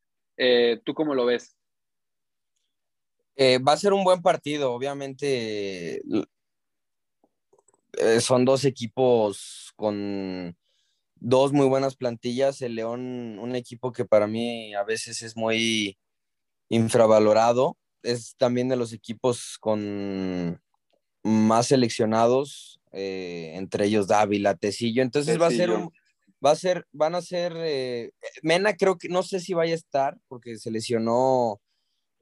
[0.85, 1.57] ¿Tú cómo lo ves?
[3.37, 6.03] Eh, va a ser un buen partido, obviamente.
[7.99, 10.57] eh, son dos equipos con
[11.17, 12.63] dos muy buenas plantillas.
[12.63, 15.99] El León, un equipo que para mí a veces es muy
[16.69, 17.77] infravalorado.
[18.03, 20.61] Es también de los equipos con
[21.23, 25.03] más seleccionados, eh, entre ellos Dávila, Tecillo.
[25.03, 25.91] Entonces va a ser un,
[26.45, 29.77] va a ser, van a ser, eh, Mena creo que, no sé si vaya a
[29.77, 31.61] estar, porque se lesionó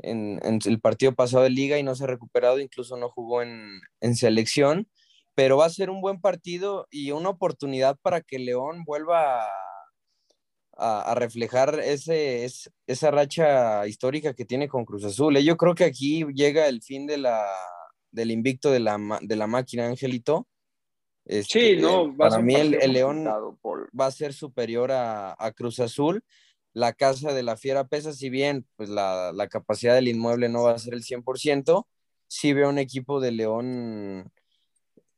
[0.02, 3.42] en, en el partido pasado de liga y no se ha recuperado, incluso no jugó
[3.42, 4.88] en, en selección,
[5.34, 9.48] pero va a ser un buen partido y una oportunidad para que León vuelva a,
[10.76, 15.36] a- a reflejar ese, es- esa racha histórica que tiene con Cruz Azul.
[15.36, 15.44] ¿eh?
[15.44, 17.44] Yo creo que aquí llega el fin de la,
[18.10, 20.46] del invicto de la, de la máquina, Angelito.
[21.24, 23.24] Este, Sí, no, va a para mí el, el León
[23.98, 26.24] va a ser superior a, a Cruz Azul.
[26.74, 30.62] La casa de la fiera pesa, si bien pues la, la capacidad del inmueble no
[30.64, 31.87] va a ser el 100%,
[32.28, 34.32] sí veo un equipo de León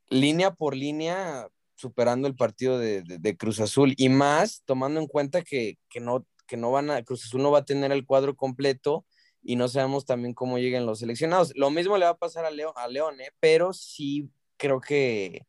[0.08, 5.06] línea por línea superando el partido de, de- de Cruz Azul y más tomando en
[5.06, 8.06] cuenta que, que no, que no van a, Cruz Azul no va a tener el
[8.06, 9.04] cuadro completo
[9.42, 11.52] y no sabemos también cómo lleguen los seleccionados.
[11.56, 13.30] Lo mismo le va a pasar a León, a León ¿eh?
[13.40, 15.46] pero sí creo que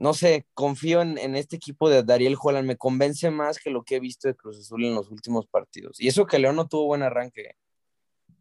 [0.00, 3.82] no sé, confío en, en este equipo de Dariel Holland, me convence más que lo
[3.82, 6.00] que he visto de Cruz Azul en los últimos partidos.
[6.00, 7.56] Y eso que León no tuvo buen arranque.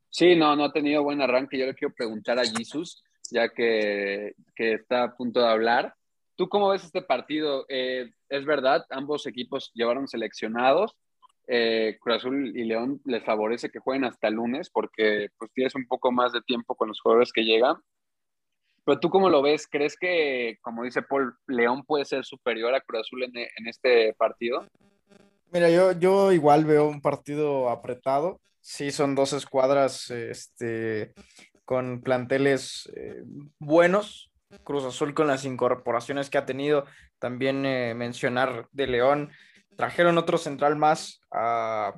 [0.09, 1.57] Sí, no, no ha tenido buen arranque.
[1.57, 5.93] Yo le quiero preguntar a Jesus, ya que, que está a punto de hablar.
[6.35, 7.65] ¿Tú cómo ves este partido?
[7.69, 10.95] Eh, es verdad, ambos equipos llevaron seleccionados.
[11.47, 15.87] Eh, Cruz Azul y León les favorece que jueguen hasta lunes porque pues tienes un
[15.87, 17.77] poco más de tiempo con los jugadores que llegan.
[18.87, 19.67] Pero tú cómo lo ves?
[19.69, 24.65] ¿Crees que, como dice Paul, León puede ser superior a Cruz Azul en, este partido?
[25.51, 28.39] Mira, yo, yo igual veo un partido apretado.
[28.61, 31.11] Sí, son dos escuadras este,
[31.65, 33.23] con planteles eh,
[33.59, 34.31] buenos.
[34.63, 36.85] Cruz Azul con las incorporaciones que ha tenido.
[37.19, 39.31] También eh, mencionar de León.
[39.75, 41.93] Trajeron otro central más a,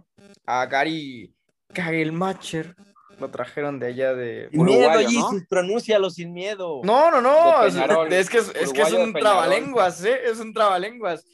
[0.48, 1.36] a Gary
[1.72, 2.76] Kagelmacher.
[3.20, 5.30] Lo trajeron de allá de Sin Uruguayo, miedo, ¿no?
[5.30, 6.82] Jesus, pronúncialo sin miedo.
[6.84, 7.64] No, no, no.
[8.08, 10.20] Es, que es, es que es un trabalenguas, ¿eh?
[10.26, 11.26] Es un trabalenguas.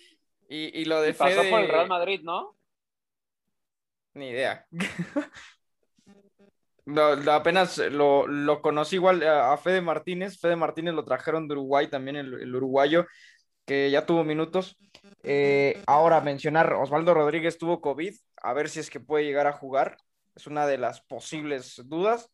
[0.49, 2.55] Y, y lo de Y pasó Fede- por el Real Madrid, ¿no?
[4.13, 4.65] Ni idea.
[6.87, 10.39] No, lo- apenas lo, lo conocí igual a, a Fede Martínez.
[10.39, 13.07] Fede Martínez lo trajeron de Uruguay, también el, el uruguayo,
[13.65, 14.77] que ya tuvo minutos.
[15.23, 19.53] Eh, ahora mencionar, Osvaldo Rodríguez tuvo COVID, a ver si es que puede llegar a
[19.53, 19.97] jugar.
[20.35, 22.29] Es una de las posibles dudas.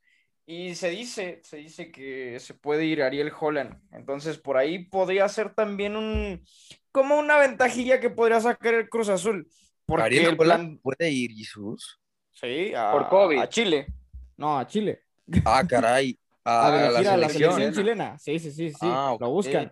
[0.46, 3.80] Y se dice, se dice que se puede ir Ariel Holland.
[3.92, 6.44] Entonces, por ahí podría ser también un,
[6.92, 9.48] como una ventajilla que podría sacar el Cruz Azul.
[9.86, 12.00] Porque Ariel el Holland plan, puede ir, Jesus.
[12.32, 13.38] Sí, a, Por COVID.
[13.40, 13.88] a Chile.
[14.36, 15.04] No, a Chile.
[15.46, 16.18] Ah, caray.
[16.44, 17.72] A, A, la a la selección.
[17.72, 18.18] chilena.
[18.18, 18.78] Sí, sí, sí, sí.
[18.82, 19.72] Ah, Lo buscan.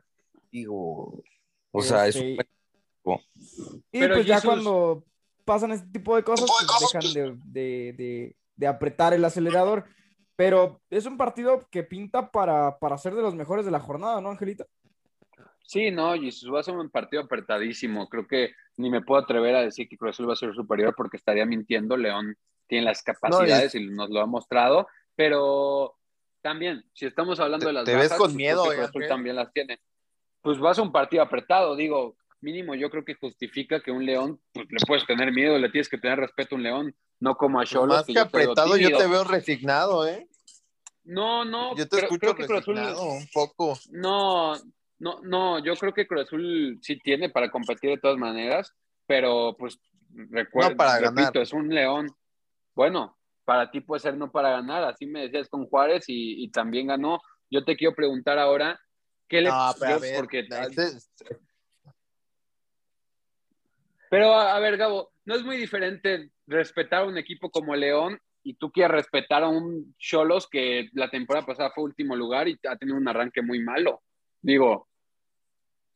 [0.51, 1.23] Digo,
[1.71, 3.23] o sea, es Este, un equipo.
[3.91, 5.03] Y Pero pues ya cuando
[5.49, 9.83] pasan este tipo de cosas, pues dejan de, de- de- de apretar el acelerador.
[10.35, 14.21] Pero es un partido que pinta para, para ser de los mejores de la jornada,
[14.21, 14.65] ¿no, Angelita?
[15.65, 18.07] Sí, no, Jesus va a ser un partido apretadísimo.
[18.09, 20.93] Creo que ni me puedo atrever a decir que Cruz Azul va a ser superior
[20.95, 21.97] porque estaría mintiendo.
[21.97, 22.35] León
[22.67, 25.95] tiene las capacidades y nos lo ha mostrado, pero
[26.41, 29.35] también, si estamos hablando de las Te ves con pues miedo, eh, Cruz Azul también
[29.35, 29.79] las tiene.
[30.41, 34.05] Pues va a ser un partido apretado, digo, mínimo yo creo que justifica que un
[34.05, 37.35] León, pues le puedes tener miedo, le tienes que tener respeto a un León, no
[37.35, 37.97] como a Pues Cholos.
[37.97, 40.27] más que apretado, yo te veo resignado, ¿eh?
[41.03, 43.77] No, no, Yo te creo, escucho creo que Cruz Azul resignado un poco.
[43.91, 44.55] no,
[44.99, 48.73] no, no, yo creo que Cruz Azul sí tiene para competir de todas maneras,
[49.07, 49.79] pero pues
[50.11, 51.37] recuerda, No para repito, ganar.
[51.37, 52.07] es un león.
[52.75, 56.51] bueno, para ti puede ser no para ganar, así me decías con Juárez y, y
[56.51, 57.19] también ganó.
[57.49, 58.79] Yo te quiero preguntar ahora,
[59.27, 60.47] ¿qué le No, pero a yo- ver, porque-
[64.09, 68.19] Pero a, a ver, Gabo, no es muy diferente respetar a un equipo como León
[68.43, 72.57] y tú quieres respetar a un Cholos que la temporada pasada fue último lugar y
[72.67, 74.01] ha tenido un arranque muy malo.
[74.41, 74.87] Digo,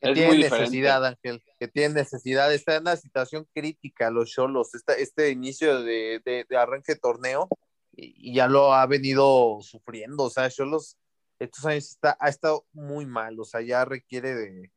[0.01, 2.53] que es tiene muy necesidad, Ángel, que tiene necesidad.
[2.53, 6.99] Está en una situación crítica los Cholos, este, este inicio de, de- de arranque de
[6.99, 7.47] torneo,
[7.95, 10.23] y, y ya lo ha venido sufriendo.
[10.25, 10.97] O sea, Cholos
[11.39, 14.71] estos años está, ha estado muy mal, o sea, ya requiere de,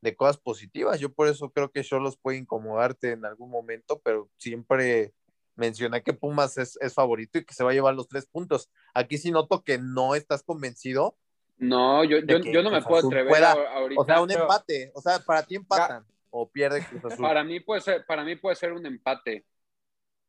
[0.00, 0.98] de cosas positivas.
[1.00, 5.12] Yo por eso creo que Cholos puede incomodarte en algún momento, pero siempre
[5.56, 8.70] mencioné que Pumas es, es favorito y que se va a llevar los tres puntos.
[8.94, 11.16] Aquí sí noto que no estás convencido.
[11.58, 14.00] No, yo, yo, que yo no me puedo atrever pueda- a- ahorita.
[14.00, 14.90] O sea, un pero empate.
[14.94, 17.18] O sea, para ti empatan o pierde Cruz Azul.
[17.26, 19.44] Para mí puede ser, para mí puede ser un empate.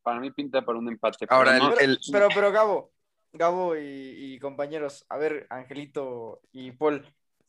[0.03, 1.27] Para mí pinta para un empate.
[1.27, 2.91] pero Ahora, no- el- Pero, pero Gabo,
[3.31, 3.81] Gabo y,
[4.33, 7.05] y compañeros, a ver, Angelito y Paul,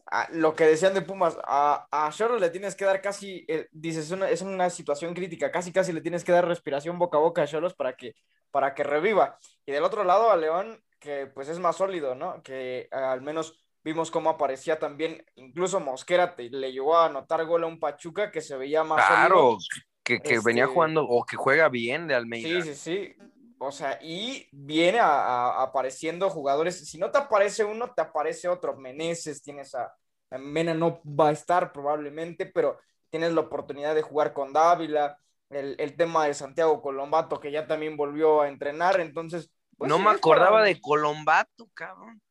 [0.06, 4.10] a- lo que decían de Pumas, a, a le tienes que dar casi, eh, dices,
[4.10, 7.42] una- es una situación crítica, casi casi le tienes que dar respiración boca a boca
[7.42, 8.14] a Choros para que,
[8.50, 9.38] para que reviva.
[9.66, 12.42] Y del otro lado a León, que pues es más sólido, ¿no?
[12.42, 17.44] Que eh, al menos vimos cómo aparecía también, incluso Mosquera te- le llegó a anotar
[17.46, 19.58] gol a un Pachuca que se veía más Claro, sólido.
[20.04, 22.62] que, que Este- venía jugando o que juega bien de Almeida.
[22.62, 23.16] Sí, sí, sí.
[23.64, 26.88] O sea, y viene a, a- apareciendo jugadores.
[26.88, 28.76] Si no te aparece uno, te aparece otro.
[28.76, 29.92] Meneses, tienes a,
[30.38, 32.78] Mena, no va a estar probablemente, pero
[33.10, 35.18] tienes la oportunidad de jugar con Dávila.
[35.50, 39.00] El, el tema de Santiago Colombato, que ya también volvió a entrenar.
[39.00, 42.22] Entonces, pues no sí, me acordaba para- de Colombato, cabrón.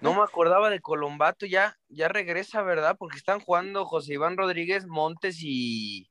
[0.00, 2.96] No me acordaba de Colombato, ya, ya regresa, ¿verdad?
[2.98, 6.10] Porque están jugando José Iván Rodríguez, Montes y,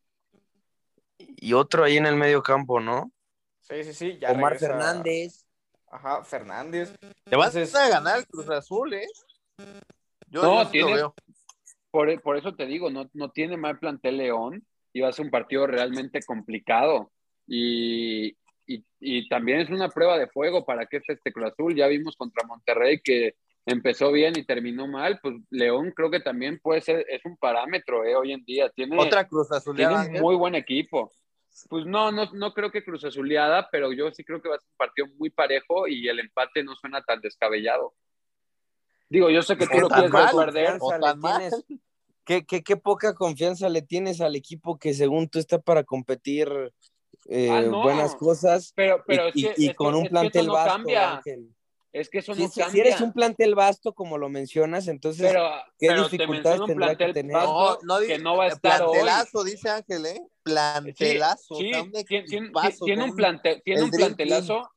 [1.18, 3.12] y otro ahí en el medio campo, ¿no?
[3.64, 4.18] Sí, sí, sí.
[4.20, 5.46] Ya Omar regresa- Fernández.
[5.92, 6.94] Ajá, Fernández.
[7.00, 9.08] Te Entonces- a ganar el Cruz Azul, ¿eh?
[10.30, 11.16] Yo, No, lo veo.
[11.92, 15.26] por, por eso te digo, no, no tiene mal plantel León y va a ser
[15.26, 17.12] un partido realmente complicado.
[17.48, 18.30] Y,
[18.66, 21.76] y, y también es una prueba de fuego para que este Cruz Azul.
[21.76, 25.20] Ya vimos contra Monterrey que empezó bien y terminó mal.
[25.22, 28.70] Pues León creo que también puede ser, es un parámetro eh, hoy en día.
[28.72, 29.76] Tiene, Otra Cruz Azul.
[29.76, 31.12] tiene un muy buen equipo.
[31.70, 34.60] Pues no, no, no creo que Cruz Azuleada, pero yo sí creo que va a
[34.60, 37.94] ser un partido muy parejo y el empate no suena tan descabellado.
[39.10, 41.38] Digo, yo sé que tú lo quieres perder, o le tan mal.
[41.38, 41.66] tienes-
[42.26, 46.50] ¿Qué, qué, qué poca confianza le tienes al equipo que según tú está para competir
[47.30, 47.82] eh, Ah, no.
[47.84, 50.10] buenas cosas pero, pero y, es que, y- y es con que- un es que
[50.12, 51.18] plantel no vasto, cambia.
[51.18, 51.50] Ángel.
[51.94, 52.84] Es que eso Si, no si- cambia.
[52.84, 55.48] si eres un plantel vasto, como lo mencionas, entonces, pero,
[55.80, 57.34] ¿qué pero te dificultades un tendrá que plantel tener?
[57.36, 58.90] vasto No, no que dice- no va a estar hoy.
[58.94, 60.22] Plantelazo, dice Ángel, ¿eh?
[60.42, 61.56] Plantelazo.
[61.56, 62.24] Sí, sí, tiene,
[62.84, 64.72] tiene- un, plante, tiene el un Dream plantelazo.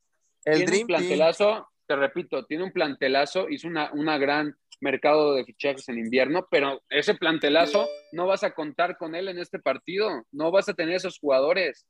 [0.45, 0.87] El tiene Dream un Team.
[0.87, 6.47] plantelazo, te repito, tiene un plantelazo, hizo una, una gran mercado de fichajes en invierno,
[6.51, 10.75] pero ese plantelazo no vas a contar con él en este partido, no vas a
[10.75, 11.87] tener esos jugadores.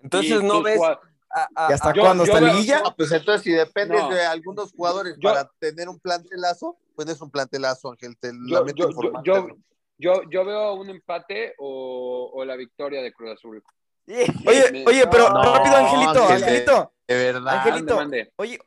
[0.00, 0.78] Entonces, Y ¿no ves
[1.68, 2.80] ¿Y hasta cuándo está liguilla?
[2.82, 4.08] No, pues entonces si dependes No.
[4.10, 8.16] de algunos jugadores Yo- para tener un plantelazo, pues es un plantelazo, Ángel.
[8.18, 9.28] Te yo, lamento yo, yo, informarte.
[9.30, 9.48] yo,
[9.98, 13.62] yo, yo veo un empate o, o la victoria de Cruz Azul.
[14.08, 16.92] Oye, Me- oye, pero No, rápido, Angelito, Ángel, Angelito.
[17.08, 17.54] de verdad.
[17.58, 17.96] Angelito.
[17.96, 18.32] Mande, mande.
[18.36, 18.58] Oye,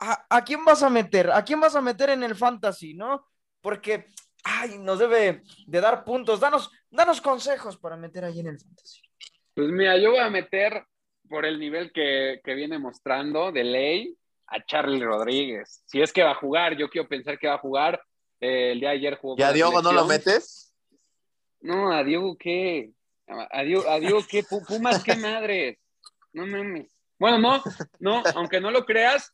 [0.00, 1.30] ¿a, a quién vas a meter?
[1.30, 3.24] ¿A quién vas a meter en el fantasy, no?
[3.60, 4.06] Porque,
[4.44, 6.40] ay, nos debe de dar puntos.
[6.40, 9.00] Danos, danos consejos para meter ahí en el fantasy.
[9.54, 10.84] Pues mira, yo voy a meter
[11.28, 14.16] por el nivel que, que viene mostrando de ley
[14.48, 15.82] a Charlie Rodríguez.
[15.86, 18.00] Si es que va a jugar, yo quiero pensar que va a jugar.
[18.40, 19.34] Eh, el día de ayer jugó.
[19.38, 20.74] ¿Y a Diogo no lo metes?
[21.60, 22.90] No, a Diego qué.
[23.26, 24.44] A Diego, a Diego qué.
[24.44, 25.78] Pu- Pumas qué madres.
[26.32, 26.88] No mames.
[27.18, 27.62] Bueno, no,
[27.98, 29.32] no, aunque no lo creas,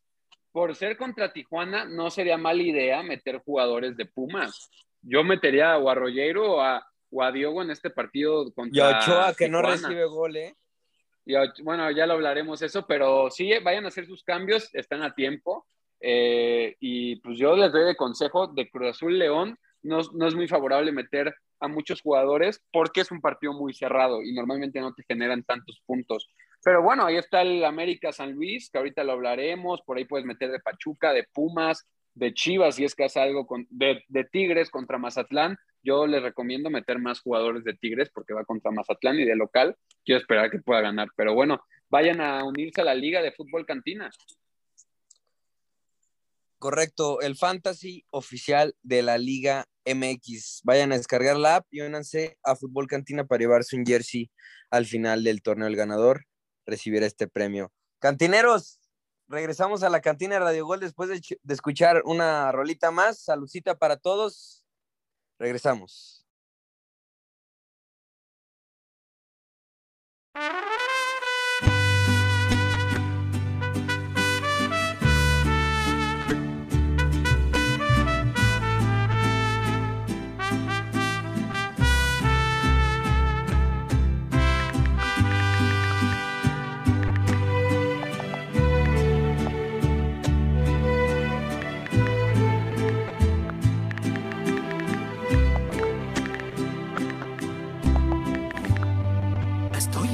[0.52, 4.70] por ser contra Tijuana, no sería mala idea meter jugadores de Pumas.
[5.02, 8.98] Yo metería a Rollero o a, o a Diogo en este partido contra Y a
[8.98, 10.54] Ochoa, que no recibe gol, ¿eh?
[11.24, 15.14] Y bueno, ya lo hablaremos eso, pero sí, vayan a hacer sus cambios, están a
[15.14, 15.66] tiempo.
[16.00, 20.34] Eh, y pues yo les doy de consejo de Cruz Azul León, no, no es
[20.34, 24.92] muy favorable meter a muchos jugadores porque es un partido muy cerrado y normalmente no
[24.94, 26.28] te generan tantos puntos.
[26.64, 30.26] Pero bueno, ahí está el América San Luis, que ahorita lo hablaremos, por ahí puedes
[30.26, 34.70] meter de Pachuca, de Pumas, de Chivas, si es que hace algo con, de Tigres
[34.70, 35.56] contra Mazatlán.
[35.82, 39.76] Yo les recomiendo meter más jugadores de Tigres porque va contra Mazatlán y de local.
[40.04, 41.08] Quiero esperar que pueda ganar.
[41.16, 44.10] Pero bueno, vayan a unirse a la Liga de Fútbol Cantina.
[46.58, 50.60] Correcto, el fantasy oficial de la Liga MX.
[50.62, 54.30] Vayan a descargar la app y únanse a Fútbol Cantina para llevarse un jersey
[54.70, 55.66] al final del torneo.
[55.66, 56.24] El ganador
[56.64, 57.72] recibirá este premio.
[57.98, 58.78] Cantineros,
[59.26, 63.18] regresamos a la cantina Radio Gol después de, ch- de escuchar una rolita más.
[63.24, 64.61] Saludcita para todos.
[65.42, 66.24] Regresamos.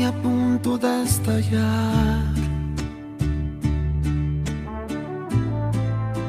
[0.06, 2.22] A punto de estallar.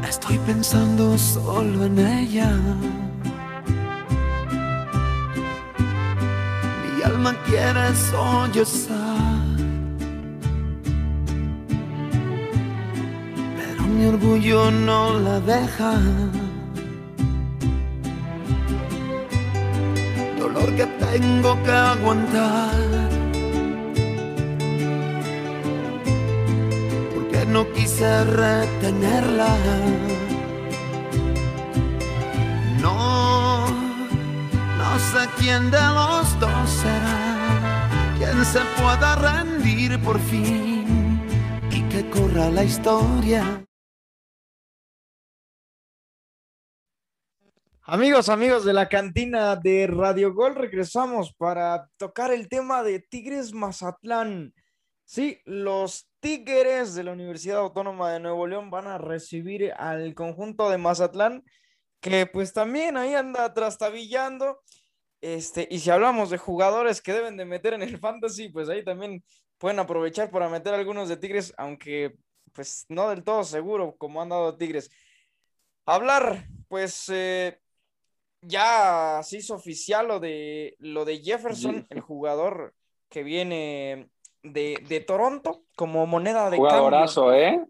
[0.09, 2.51] Estoy pensando solo en ella.
[6.81, 8.97] Mi alma quiere sollozar.
[13.55, 15.93] Pero mi orgullo no la deja.
[20.37, 22.88] Dolor que tengo que aguantar.
[27.89, 29.57] Quise retenerla.
[32.81, 33.67] No,
[34.77, 41.19] no sé quién de los dos será, quien se pueda rendir por fin
[41.71, 43.65] y que corra la historia.
[47.81, 53.51] Amigos, amigos de la cantina de Radio Gol, regresamos para tocar el tema de Tigres
[53.51, 54.53] Mazatlán.
[55.09, 60.69] Sí, los Tigres de la Universidad Autónoma de Nuevo León van a recibir al conjunto
[60.69, 61.43] de Mazatlán,
[61.99, 64.61] que pues también ahí anda trastabillando.
[65.19, 68.83] Este, y si hablamos de jugadores que deben de meter en el fantasy, pues ahí
[68.85, 69.23] también
[69.57, 72.15] pueden aprovechar para meter algunos de Tigres, aunque
[72.53, 74.91] pues no del todo seguro como han dado Tigres.
[75.87, 77.59] Hablar, pues eh,
[78.41, 82.75] ya se hizo oficial lo de lo de Jefferson, el jugador
[83.09, 84.11] que viene
[84.43, 87.41] de, de Toronto como moneda de Jugadorazo, cambio.
[87.41, 87.65] ¿eh?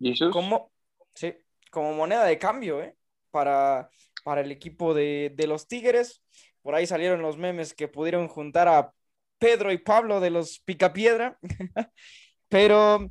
[0.00, 0.32] Jesús.
[0.32, 0.70] Como,
[1.14, 1.34] sí,
[1.70, 2.96] como moneda de cambio, ¿eh?
[3.30, 3.90] Para,
[4.24, 6.22] para el equipo de, de los Tigres.
[6.62, 8.92] Por ahí salieron los memes que pudieron juntar a
[9.38, 11.38] Pedro y Pablo de los Picapiedra.
[12.48, 13.10] Pero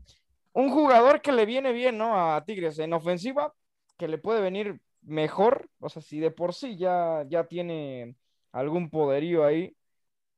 [0.54, 2.36] un jugador que le viene bien, ¿no?
[2.36, 3.54] A Tigres en ofensiva,
[3.98, 5.70] que le puede venir mejor.
[5.80, 8.16] O sea, si de por sí ya, ya tiene
[8.52, 9.76] algún poderío ahí,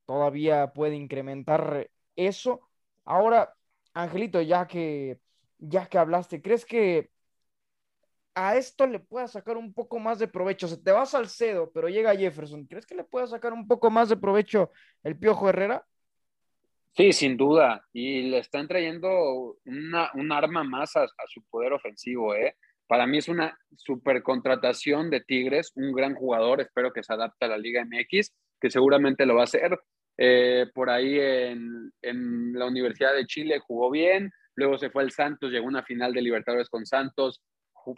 [0.06, 2.68] todavía puede incrementar eso.
[3.04, 3.54] Ahora,
[3.94, 5.18] Angelito, ya que,
[5.58, 7.10] ya que hablaste, ¿crees que
[8.34, 10.68] a esto le pueda sacar un poco más de provecho?
[10.68, 12.66] Se te va Salcedo, pero llega Jefferson.
[12.66, 14.70] ¿Crees que le pueda sacar un poco más de provecho
[15.02, 15.84] el Piojo Herrera?
[16.94, 17.84] Sí, sin duda.
[17.92, 22.56] Y le están trayendo una, un arma más a, a, su poder ofensivo, ¿eh?
[22.86, 27.46] Para mí es una super contratación de Tigres, un gran jugador, espero que se adapte
[27.46, 29.78] a la Liga MX, que seguramente lo va a hacer.
[30.24, 35.10] Eh, por ahí en, en, la Universidad de Chile jugó bien, luego se fue al
[35.10, 37.42] Santos, llegó a una final de Libertadores con Santos,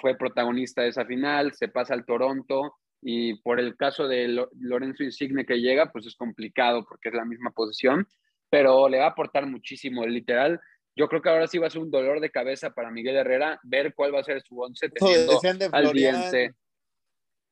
[0.01, 5.03] fue protagonista de esa final, se pasa al Toronto y por el caso de Lorenzo
[5.03, 8.09] Insigne que llega, pues es complicado porque es la misma posición,
[8.49, 10.59] pero le va a aportar muchísimo, literal.
[10.97, 13.61] Yo creo que ahora sí va a ser un dolor de cabeza para Miguel Herrera
[13.65, 16.55] ver cuál va a ser su once teniendo de al.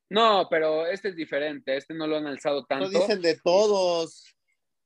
[0.09, 2.91] No, pero este es diferente, este no lo han alzado tanto.
[2.91, 4.35] No dicen de todos.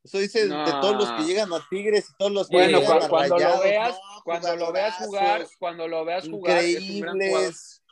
[0.06, 0.64] Eso dicen no.
[0.64, 3.38] de todos los que llegan a Tigres y todos los que bueno, llegan a cuando
[3.40, 7.82] lo veas, no, cuando lo veas jugar, cuando lo veas jugar, increíbles.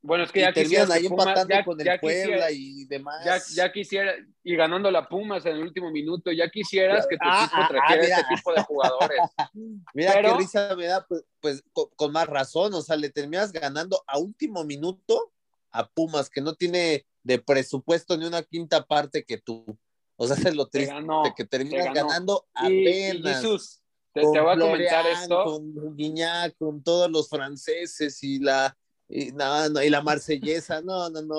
[0.00, 2.84] Bueno, es que y ya terminan quisiera ahí empatando ya, con el ya Puebla y
[2.84, 3.24] demás.
[3.24, 4.12] Ya, ya, quisiera,
[4.44, 7.68] y ganando la Pumas en el último minuto, ya quisieras que tu Ah, equipo ah,
[7.68, 9.18] trajera ah, este tipo de jugadores.
[9.94, 13.10] Mira Pero- qué risa me da, pues, pues, con, con más razón, o sea, le
[13.10, 15.32] terminas ganando a último minuto
[15.72, 19.76] a Pumas, que no tiene de presupuesto ni una quinta parte que tú.
[20.22, 23.36] O sea, es lo Te triste, ganó, que terminas ganando Y, y apenas.
[23.36, 23.82] Jesús,
[24.14, 25.44] te, te voy a comentar Florian, esto.
[25.44, 28.76] Con Guiñac, con todos los franceses y la
[29.08, 31.36] y, no, no, y la marsellesa, no, no, no,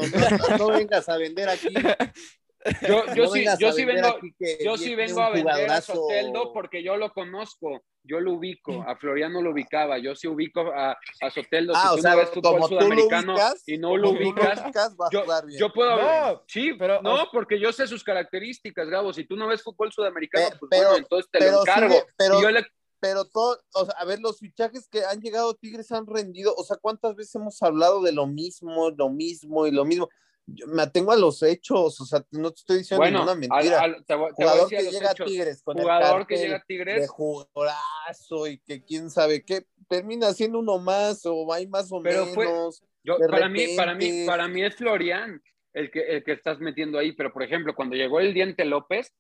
[0.60, 1.74] no vengas a vender aquí.
[2.88, 4.20] Yo, yo no sí, yo sí vengo,
[4.64, 5.82] yo sí vengo a vender a.
[5.82, 8.84] Soteldo porque yo lo conozco, yo lo ubico.
[8.88, 11.74] A Florian no lo ubicaba, yo sí ubico a, a Soteldo.
[11.76, 13.98] Ah, si o tú sea, no ves fútbol como tú lo sudamericano ubicas, y no
[13.98, 14.72] lo ubicas, a
[15.12, 15.60] yo, jugar bien.
[15.60, 19.14] yo puedo No, sí, pero- no, porque yo sé sus características, Gabo.
[19.14, 21.90] Si tú no ves fútbol sudamericano, pues pero- bueno, entonces te lo encargo.
[21.94, 22.66] sigue- pero- Y yo le-
[23.00, 26.64] pero todo, o sea, a ver, los fichajes que han llegado Tigres han rendido, o
[26.64, 30.08] sea, ¿cuántas veces hemos hablado de lo mismo, lo mismo y lo mismo?
[30.46, 33.40] Yo me atengo a los hechos, o sea, no te estoy diciendo Bueno, ninguna al-
[33.40, 33.82] mentira.
[33.82, 35.14] al- te voy- te a jugador que llega a.
[35.14, 37.02] Tigres con Jugador el que llega a Tigres.
[37.02, 42.02] de jugadorazo y que quién sabe qué, termina siendo uno más o hay más o
[42.02, 42.84] Pero fue- menos.
[43.04, 45.42] Yo, para, mí, para, mí, para mí es Florian
[45.74, 49.12] el que, el que estás metiendo ahí, pero por ejemplo, cuando llegó el Diente López,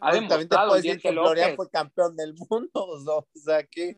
[0.00, 1.56] ha Bueno, también te demostrado el decir Diente que Florian López.
[1.56, 2.70] fue campeón del mundo,
[3.24, 3.96] o sea que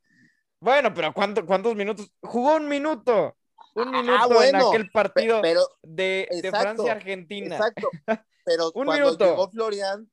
[0.60, 2.10] Bueno, pero ¿cuánto- ¿cuántos minutos?
[2.22, 3.36] Jugó un minuto.
[3.74, 7.56] Un minuto Ah, en bueno, aquel pe- partido pero de, de Francia-Argentina.
[7.56, 7.88] Exacto.
[8.44, 9.24] Pero Un cuando minuto.
[9.26, 10.10] llegó Florian,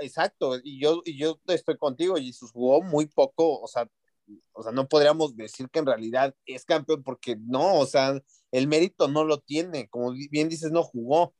[0.00, 3.88] exacto, y yo, y yo estoy contigo, y sus jugó muy poco, o sea,
[4.52, 8.18] o sea, no podríamos decir que en realidad es campeón, porque no, o sea,
[8.52, 11.34] el mérito no lo tiene, como bien dices, no jugó.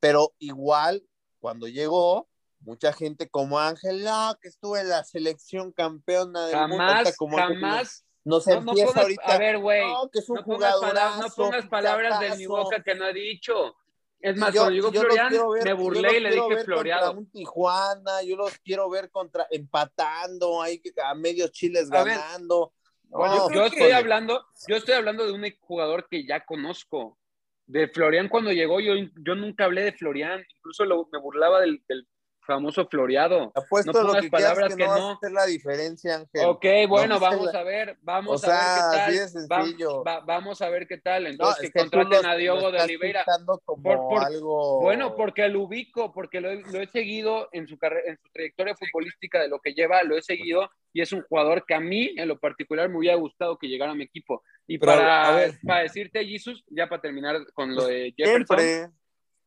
[0.00, 1.02] Pero igual,
[1.38, 2.28] cuando llegó,
[2.60, 7.16] mucha gente como Ángel, no, que estuvo en la selección campeona del mundo, Jamás, ahorita
[7.16, 8.04] como jamás.
[8.24, 9.22] Nos No, no empieza pongas- ahorita.
[9.34, 9.86] a ver, güey.
[9.86, 12.94] no, que es un No pongas, palabras, no jugadorazo, pongas palabras de mi boca que
[12.94, 13.76] no he dicho.
[14.20, 17.12] Es más, yo- cuando yo los Florian, ver- me yo burlé y le dije floreado.
[17.12, 22.72] Un Tijuana, yo los quiero ver contra empatando, ahí que- a medios chiles A ganando.
[23.04, 27.18] Bueno, No, yo estoy hablando, yo estoy hablando de un jugador que ya conozco.
[27.66, 31.82] De Florian cuando llegó, yo, yo nunca hablé de Florian, incluso lo- me burlaba del,
[31.88, 32.06] del
[32.44, 33.52] famoso floreado.
[33.54, 35.08] Apuesto no lo quieras palabras que, que no, no.
[35.10, 36.42] a hacer la diferencia, Ángel.
[36.46, 39.00] Ok, bueno, No, vamos a ver, vamos o a ver qué tal.
[39.00, 40.04] así de Va- sencillo.
[40.04, 41.26] va- vamos a ver qué tal.
[41.26, 43.24] Entonces, es que contraten a Diogo de Oliveira.
[43.64, 44.80] como Por- por- algo...
[44.80, 48.28] Bueno, porque lo ubico, porque lo, he- lo he seguido en su carrera, en su
[48.32, 51.80] trayectoria futbolística de lo que lleva, lo he seguido y es un jugador que a
[51.80, 54.42] mí en lo particular me hubiera gustado que llegara a mi equipo.
[54.66, 55.58] Y Pero, para, a ver.
[55.66, 58.90] para decirte, Jesus, ya para terminar con lo de Jefferson, Siempre.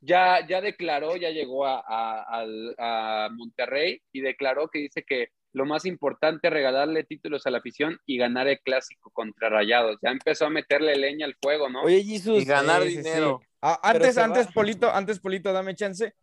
[0.06, 5.30] Ya, ya declaró, ya llegó a, a- al- a Monterrey y declaró que dice que
[5.54, 9.98] lo más importante es regalarle títulos a la afición y ganar el clásico contra Rayados.
[10.02, 11.82] Ya empezó a meterle leña al fuego, ¿no?
[11.84, 13.00] Oye, Jesus, Y ganar Sí, sí, sí.
[13.00, 13.42] dinero.
[13.62, 14.24] Ah, antes, va.
[14.26, 16.14] antes, Polito, antes, Polito, dame chance.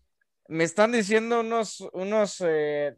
[0.48, 2.94] Me están diciendo unos, unos, eh,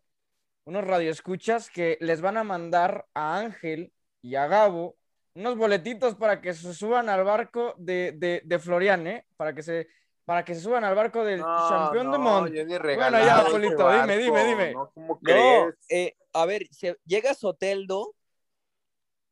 [0.64, 4.96] unos radioescuchas que les van a mandar a Ángel y a Gabo
[5.34, 9.26] unos boletitos para que se suban al barco de, de, de Florian, ¿eh?
[9.36, 9.88] Para que se,
[10.24, 12.52] para que se suban al barco del No, campeón de no, Mont.
[12.52, 14.72] yo ni ya, Polito, dime, dime, dime.
[14.72, 14.90] ¿no?
[14.94, 15.74] ¿Cómo No, crees?
[15.88, 18.14] eh, a ver, se, llega Soteldo,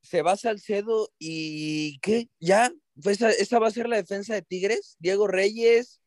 [0.03, 2.29] se va Salcedo y ¿qué?
[2.41, 2.71] ¿Ya?
[3.03, 4.97] Pues esa, esa va a ser la defensa de Tigres.
[4.99, 6.01] Diego Reyes,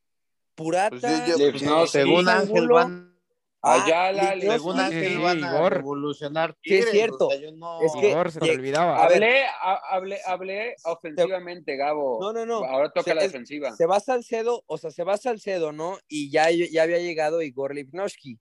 [0.54, 3.15] Purata, Pues yo- yo- Le- pues, no, según sí, Ángel van
[3.66, 4.60] Ayala, Liguioski.
[4.60, 5.74] según Ángel sí, van a Igor.
[5.74, 7.28] revolucionar Sí, es cierto.
[7.28, 9.04] o sea, yo no- Es que- Igor, se te olvidaba.
[9.04, 12.20] Hablé, ha- hablé, hablé ofensivamente, Gabo.
[12.22, 12.64] No, no, no.
[12.66, 13.76] Ahora toca Se- la es- defensiva.
[13.76, 15.98] se va Salcedo, o sea, se va Salcedo, ¿no?
[16.08, 18.38] Y ya, ya había llegado Igor Lipnowski,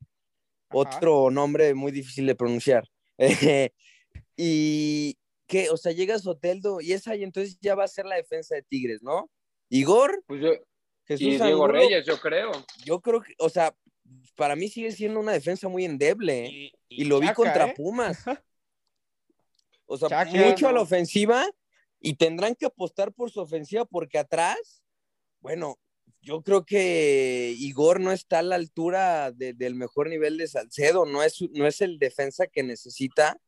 [0.70, 2.85] otro nombre muy difícil de pronunciar.
[4.37, 5.16] y
[5.47, 8.55] que, o sea, llega Soteldo y es ahí, entonces ya va a ser la defensa
[8.55, 9.31] de Tigres, ¿no?
[9.68, 10.51] Igor, Pues yo,
[11.07, 12.51] Jesús y Diego Angulo, Reyes, yo creo.
[12.85, 13.75] yo creo que, o sea,
[14.37, 16.51] para mí sigue siendo una defensa muy endeble, ¿eh?
[16.89, 17.75] Y, Y lo vi contra ¿eh?
[17.77, 18.25] Pumas.
[19.87, 21.47] O sea, Chaca, mucho a la ofensiva
[22.01, 24.83] y tendrán que apostar por su ofensiva porque atrás,
[25.41, 25.79] bueno,
[26.22, 31.05] yo creo que Igor no está a la altura de- del mejor nivel de Salcedo,
[31.05, 33.39] no es, no es el defensa que necesita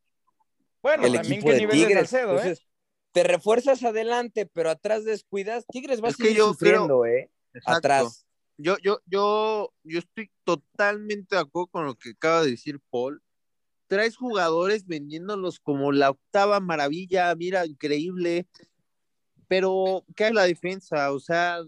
[0.83, 1.93] Bueno, el también equipo qué de nivel de.
[1.95, 2.35] Salcedo, ¿eh?
[2.37, 2.67] Entonces,
[3.13, 7.31] te refuerzas adelante, pero atrás descuidas, Tigres va Es a seguir sufriendo, ¿eh?
[7.53, 7.77] Exacto.
[7.77, 8.26] Atrás.
[8.57, 13.21] Yo, yo, yo, yo estoy totalmente de acuerdo con lo que acaba de decir Paul.
[13.87, 18.47] Traes jugadores vendiéndolos como la octava maravilla, mira, increíble.
[19.47, 21.11] Pero, ¿qué hay la defensa?
[21.13, 21.59] O sea,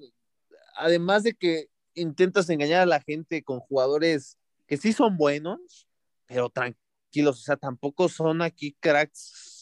[0.75, 4.37] además de que intentas engañar a la gente con jugadores
[4.67, 5.87] que sí son buenos,
[6.25, 9.58] pero tranquilos, o sea, tampoco son aquí cracks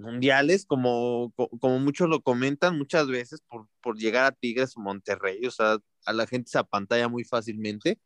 [0.00, 4.80] mundiales, como, co- como muchos lo comentan muchas veces por, por llegar a Tigres o
[4.80, 7.98] Monterrey, o sea, a la gente se apantalla muy fácilmente.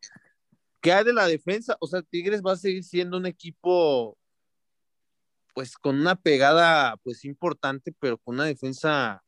[0.80, 1.76] ¿Qué hay de la defensa?
[1.80, 4.18] O sea, Tigres va a seguir siendo un equipo,
[5.54, 9.22] pues con una pegada, pues importante, pero con una defensa,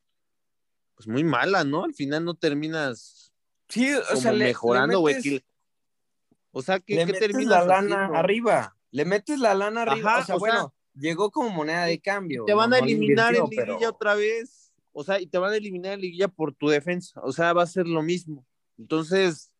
[0.96, 1.84] pues muy mala, ¿no?
[1.84, 3.32] Al final no terminas
[3.68, 5.20] Sí, o como sea, mejorando, güey.
[5.22, 5.44] que-
[6.52, 8.18] O sea, ¿qué, le qué metes terminas la lana haciendo?
[8.18, 11.84] arriba, le metes la lana arriba, Ajá, o sea, o sea, bueno, llegó como moneda
[11.84, 12.44] de cambio.
[12.44, 14.72] te van a eliminar en liguilla pero- otra vez.
[14.92, 17.20] O sea, y te van a eliminar en liguilla por tu defensa.
[17.22, 18.46] O sea, va a ser lo mismo.
[18.78, 19.52] Entonces,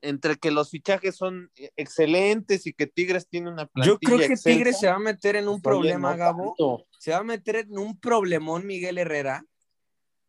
[0.00, 4.24] entre que los fichajes son excelentes y que Tigres tiene una plantilla Yo creo que
[4.34, 6.54] excelsa, Tigres se va a meter en un pues, problema, Gabo.
[6.56, 6.86] tanto.
[6.98, 9.44] Se va a meter en un problemón Miguel Herrera,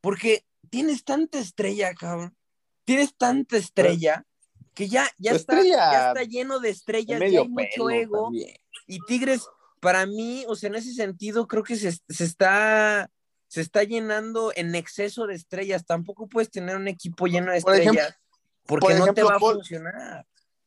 [0.02, 2.36] porque tienes tanta estrella, cabrón.
[2.84, 4.26] Tienes tanta estrella
[4.74, 8.24] que ya, ya, Tu está, ya está lleno de estrellas, ya hay mucho ego.
[8.24, 8.56] también.
[8.88, 9.48] Y Tigres,
[9.82, 13.12] para mí, o sea, en ese sentido, creo que se, se está
[13.48, 15.86] se está llenando en exceso de estrellas.
[15.86, 18.18] Tampoco puedes tener un equipo lleno de Por ejemplo- estrellas
[18.66, 20.26] porque por no te va a funcionar.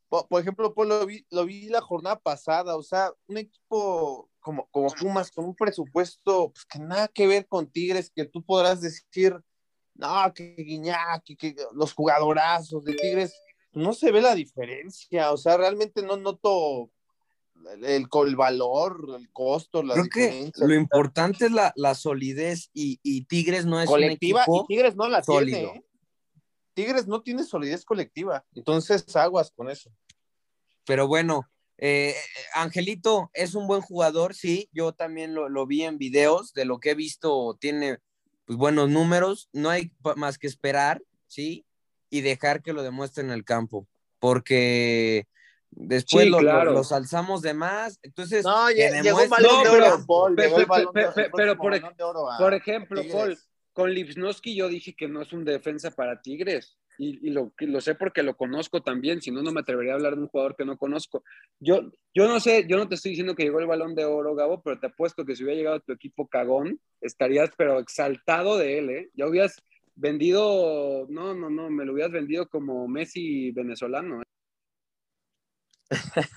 [0.09, 4.29] Por, por ejemplo, Paul, lo vi, lo vi la jornada pasada, o sea, un equipo
[4.39, 8.43] como, como Pumas con un presupuesto pues, que nada que ver con Tigres, que tú
[8.45, 9.41] podrás decir,
[9.95, 13.35] no, que Guiñac, que, que los jugadorazos de Tigres,
[13.73, 16.91] no se ve la diferencia, o sea, realmente no noto
[17.73, 23.25] el, el, valor, el costo, Creo que lo importante es la, la solidez y, y
[23.25, 24.67] Tigres no es colectiva un y.
[24.69, 25.59] Tigres no la sólido.
[25.59, 25.79] tiene.
[25.79, 25.85] ¿eh?
[26.75, 29.91] Tigres no tiene solidez colectiva, entonces aguas con eso.
[30.85, 31.49] Pero bueno,
[31.79, 32.15] eh,
[32.55, 36.79] Angelito es un buen jugador, sí, yo también lo, lo vi en videos, de lo
[36.79, 37.99] que he visto tiene
[38.45, 41.65] pues, buenos números, no hay más que esperar, sí,
[42.11, 43.89] y dejar que lo demuestre en el campo,
[44.19, 45.27] porque
[45.77, 46.72] después Sí, lo- lo- claro.
[46.72, 50.49] los alzamos de más, entonces No, lle- llegó el balón de pero- oro, Paul, pe-
[50.51, 53.16] pe- balón pe- pero por ej- balón de oro a Por ejemplo, Tigres.
[53.16, 53.39] Paul,
[53.72, 57.97] con Lipsnowski yo dije que no es un defensa para Tigres y, y lo, sé
[57.97, 60.64] porque lo conozco también, si no, no me atrevería a hablar de un jugador que
[60.64, 61.25] no conozco.
[61.59, 61.81] Yo,
[62.14, 64.62] yo no sé, yo no te estoy diciendo que llegó el balón de oro, Gabo,
[64.62, 68.91] pero te apuesto que si hubiera llegado tu equipo cagón, estarías pero exaltado de él,
[68.91, 69.11] ¿eh?
[69.14, 69.61] Ya hubieras
[69.97, 74.20] vendido, no, no, no, me lo hubieras vendido como Messi venezolano.
[74.20, 74.25] ¿eh?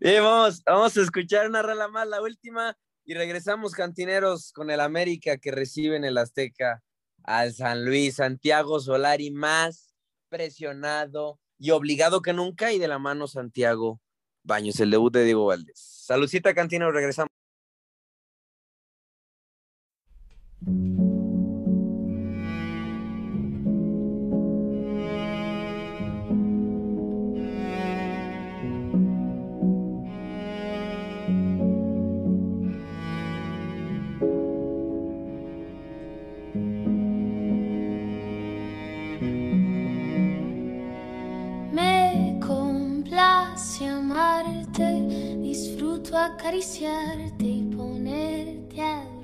[0.00, 5.36] Vamos, vamos a escuchar una rola más, la última, y regresamos cantineros con el América
[5.38, 6.82] que recibe en el Azteca
[7.22, 9.94] al San Luis, Santiago Solari más
[10.28, 14.00] presionado y obligado que nunca, y de la mano Santiago
[14.42, 15.78] Baños, el debut de Diego Valdés.
[15.78, 17.30] Saludcita, cantineros, regresamos.
[46.06, 49.15] Disfruto acariciarte y ponerte a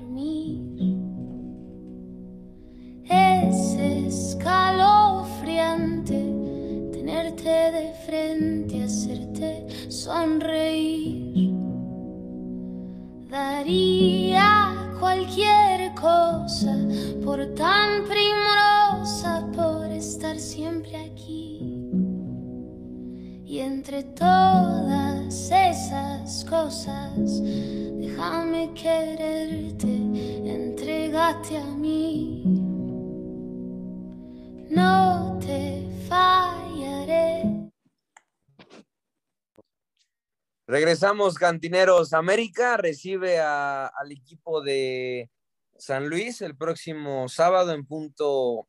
[40.93, 42.13] Regresamos, cantineros.
[42.13, 45.31] América recibe a- al equipo de
[45.75, 48.67] San Luis el próximo sábado en punto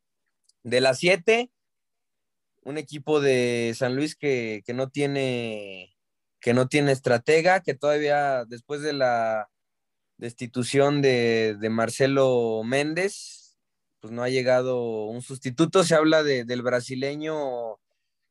[0.63, 1.51] de las 7.
[2.63, 5.95] Un equipo de San Luis que, que no tiene
[6.39, 9.47] que no tiene estratega, que todavía después de la
[10.17, 13.55] destitución de, Marcelo Méndez,
[13.99, 15.83] pues no ha llegado un sustituto.
[15.83, 17.79] Se habla de- del brasileño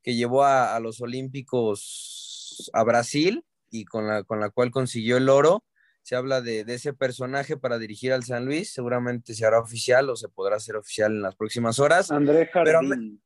[0.03, 3.45] que llevó a los Olímpicos a Brasil
[3.75, 5.65] y con la, con la cual consiguió el oro.
[6.03, 8.73] Se habla de, de ese personaje para dirigir al San Luis.
[8.73, 12.13] Seguramente se hará oficial o se podrá hacer oficial en las próximas horas.
[12.13, 13.21] André Pero Jardín.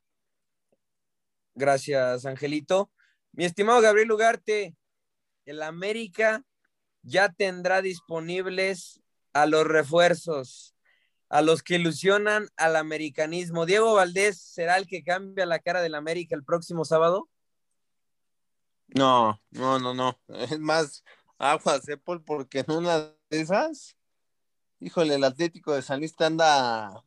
[1.55, 2.91] Gracias, Angelito.
[3.33, 4.75] Mi estimado Gabriel Ugarte,
[5.45, 6.43] el América
[7.03, 9.03] ya tendrá disponibles
[9.35, 10.75] a los refuerzos,
[11.29, 13.67] a los que ilusionan al americanismo.
[13.67, 17.29] Diego Valdés será el que cambia la cara del América el próximo sábado.
[18.95, 20.19] No, no, no, no.
[20.29, 21.05] Es más,
[21.39, 22.23] aguas, ¿eh, Paul?
[22.23, 23.97] Porque en una de esas,
[24.81, 27.05] híjole, el Atlético de San Luis te anda,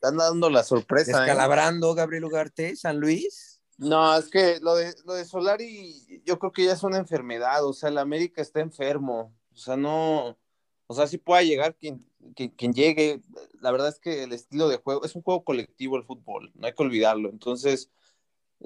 [0.00, 1.12] te anda dando la sorpresa.
[1.12, 1.20] ¿eh?
[1.20, 3.62] Descalabrando Gabriel Ugarte, San Luis.
[3.76, 7.64] No, es que lo de, lo de Solari, yo creo que ya es una enfermedad.
[7.64, 9.34] O sea, el América está enfermo.
[9.52, 10.38] O sea, no.
[10.86, 13.22] O sea, sí pueda llegar quien, quien, quien llegue.
[13.60, 16.66] La verdad es que el estilo de juego es un juego colectivo el fútbol, no
[16.66, 17.30] hay que olvidarlo.
[17.30, 17.90] Entonces,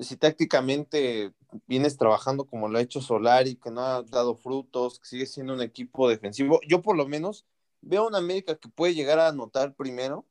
[0.00, 1.32] si tácticamente
[1.66, 5.54] vienes trabajando como lo ha hecho Solari, que no ha dado frutos, que sigue siendo
[5.54, 7.46] un equipo defensivo, yo por lo menos
[7.80, 10.26] veo a una América que puede llegar a anotar primero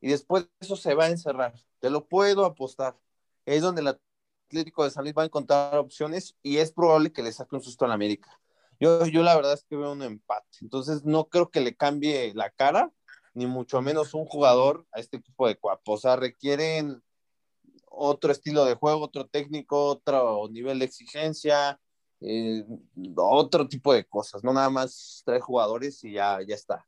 [0.00, 1.54] y después eso se va a encerrar.
[1.80, 2.96] Te lo puedo apostar.
[3.46, 3.98] Es donde el
[4.48, 7.62] Atlético de San Luis va a encontrar opciones y es probable que le saque un
[7.62, 8.40] susto a la América.
[8.80, 10.58] Yo, yo la verdad es que veo un empate.
[10.60, 12.92] Entonces no creo que le cambie la cara,
[13.34, 15.92] ni mucho menos un jugador a este equipo de Cuapo.
[15.92, 17.02] O sea, requieren
[17.94, 21.78] otro estilo de juego, otro técnico, otro nivel de exigencia,
[22.20, 22.64] eh,
[23.16, 24.42] otro tipo de cosas.
[24.44, 26.86] No nada más trae jugadores y ya, ya está.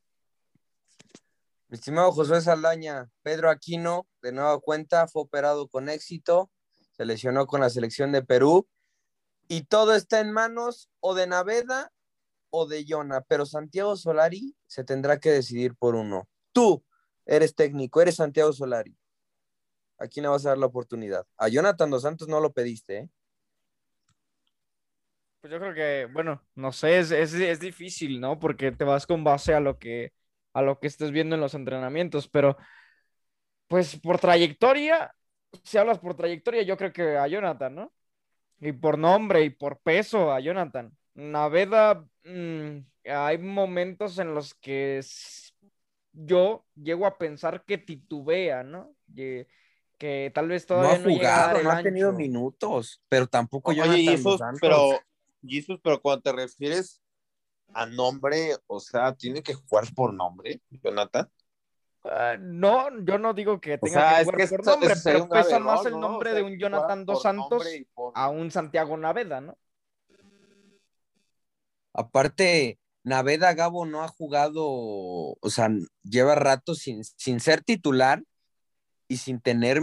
[1.67, 6.51] Mi estimado Josué Saldaña, Pedro Aquino, de nueva cuenta, fue operado con éxito,
[6.91, 8.67] se lesionó con la selección de Perú
[9.47, 11.91] y todo está en manos o de Naveda
[12.49, 16.27] o de Yona, pero Santiago Solari se tendrá que decidir por uno.
[16.51, 16.83] Tú
[17.25, 18.95] eres técnico, eres Santiago Solari.
[19.97, 21.25] ¿A quién le vas a dar la oportunidad?
[21.37, 23.09] A Jonathan Dos Santos no lo pediste, ¿eh?
[25.41, 28.39] Pues yo creo que, bueno, no sé, es, es, es difícil, ¿no?
[28.39, 30.11] Porque te vas con base a lo que,
[30.53, 32.57] a lo que estés viendo en los entrenamientos, pero
[33.67, 35.13] pues por trayectoria,
[35.63, 37.93] si hablas por trayectoria, yo creo que a Jonathan, ¿no?
[38.59, 40.91] Y por nombre y por peso a Jonathan.
[41.15, 45.01] Naveda, mm, hay momentos en los que
[46.13, 48.95] yo llego a pensar que titubea, ¿no?
[49.97, 52.09] Que tal vez No todavía ha no, llega a dar jugado, el no ha tenido
[52.09, 52.17] ancho.
[52.17, 54.99] minutos, pero tampoco Oye, Jonathan Dos Jesus, pero,
[55.45, 57.01] Jesus, pero cuando te refieres
[57.73, 61.29] a nombre, o sea, tiene que jugar por nombre, Jonathan.
[62.03, 64.71] Ah, no, yo no digo que O tenga sea, que es jugar que por esto-
[64.71, 65.99] nombre, pero pesa más el ¿no?
[66.01, 67.65] nombre O sea, de un Jonathan Dos Santos
[67.95, 69.57] por- a un Santiago Naveda, ¿no?
[71.93, 75.69] Aparte, Naveda Gabo no ha jugado, o sea,
[76.03, 78.21] lleva rato sin, sin ser titular
[79.07, 79.81] y sin tener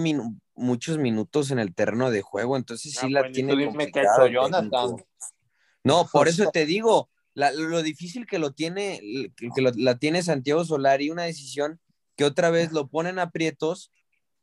[0.54, 4.16] muchos minutos en el terreno de juego, entonces sí Ah, la pues, tiene complicada.
[5.84, 9.00] No, por eso te digo, la- lo difícil que lo tiene,
[9.36, 11.80] que, que lo- la tiene Santiago Solari, una decisión
[12.16, 13.90] que otra vez lo ponen aprietos,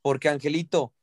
[0.02, 0.94] porque Angelito,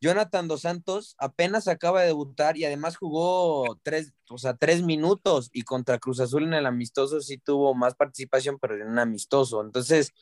[0.00, 5.50] Jonathan Dos Santos apenas acaba de debutar y además jugó tres, o sea, tres minutos
[5.52, 9.60] y contra Cruz Azul en el amistoso sí tuvo más participación, pero en un amistoso.
[9.60, 10.12] Entonces,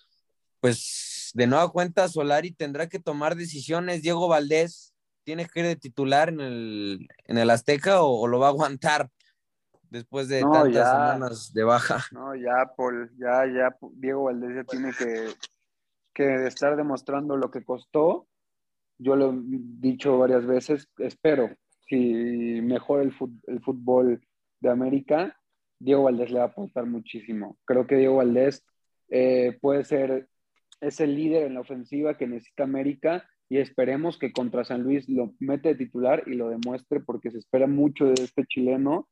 [0.60, 4.02] pues de nueva cuenta, Solari tendrá que tomar decisiones.
[4.02, 8.38] Diego Valdés tiene que ir de titular en el, en el Azteca o, o lo
[8.38, 9.10] va a aguantar
[9.90, 10.84] después de No, tantas ya.
[10.86, 12.04] semanas de baja.
[12.12, 15.34] No, ya, Paul, ya, ya, Diego Valdés ya tiene que,
[16.14, 18.26] que estar demostrando lo que costó.
[18.98, 21.50] Yo lo he dicho varias veces, espero,
[21.88, 24.20] si mejora el, fut- el fútbol
[24.60, 25.38] de América,
[25.78, 27.56] Diego Valdés le va a aportar muchísimo.
[27.64, 28.64] Creo que Diego Valdés
[29.08, 30.28] eh, puede ser
[30.80, 35.34] ese líder en la ofensiva que necesita América y esperemos que contra San Luis lo
[35.40, 39.08] mete de titular y lo demuestre porque se espera mucho de este chileno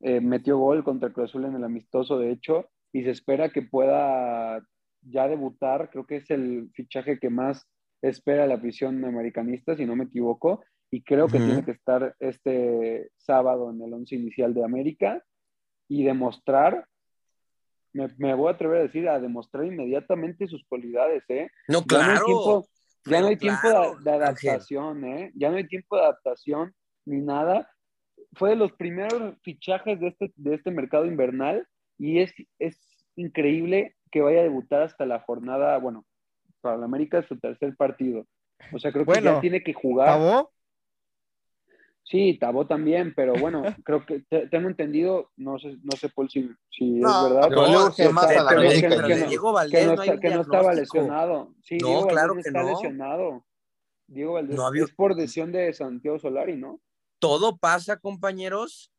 [0.00, 3.62] eh, metió gol contra Cruz Azul en el amistoso, de hecho, y se espera que
[3.62, 4.62] pueda
[5.02, 5.90] ya debutar.
[5.90, 7.66] Creo que es el fichaje que más
[8.00, 13.10] espera la afición americanista, si no me equivoco, y creo que tiene que estar este
[13.16, 15.22] sábado en el once inicial de América
[15.88, 16.86] y demostrar,
[17.92, 21.50] me, me voy a atrever a decir, a demostrar inmediatamente sus cualidades, ¿eh?
[21.68, 22.24] No, Ya no hay claro.
[22.26, 22.68] tiempo,
[23.04, 25.32] ya no hay tiempo claro, de, adaptación, ¿eh?
[25.34, 26.74] Ya no hay tiempo de adaptación
[27.04, 27.70] ni nada.
[28.34, 31.66] Fue de los primeros fichajes de este, de este mercado invernal
[31.98, 32.78] y es, es
[33.16, 36.04] increíble que vaya a debutar hasta la jornada, bueno,
[36.60, 38.26] para la América es su tercer partido.
[38.72, 40.18] O sea, creo que Bueno, ya tiene que jugar.
[42.10, 46.30] Sí, Tabó también, pero bueno, creo que te- tengo entendido, no sé, no sé Paul,
[46.30, 47.48] si, si No, es verdad.
[47.50, 49.94] pero No, urge que- más que- a la pero- que no- Diego que Valdés no,
[49.96, 51.54] no está- que no estaba lesionado.
[51.62, 52.68] Sí, No, Diego claro Valdés que está no.
[52.70, 53.46] lesionado.
[54.06, 56.80] Diego Valdés No había- es por decisión de Santiago Solari, ¿no?
[57.20, 58.90] todo pasa, compañeros,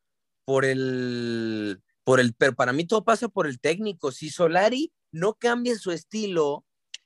[0.46, 4.12] por el, por el, pero para mí todo pasa por el técnico.
[4.12, 6.66] Si Solari no cambia su estilo,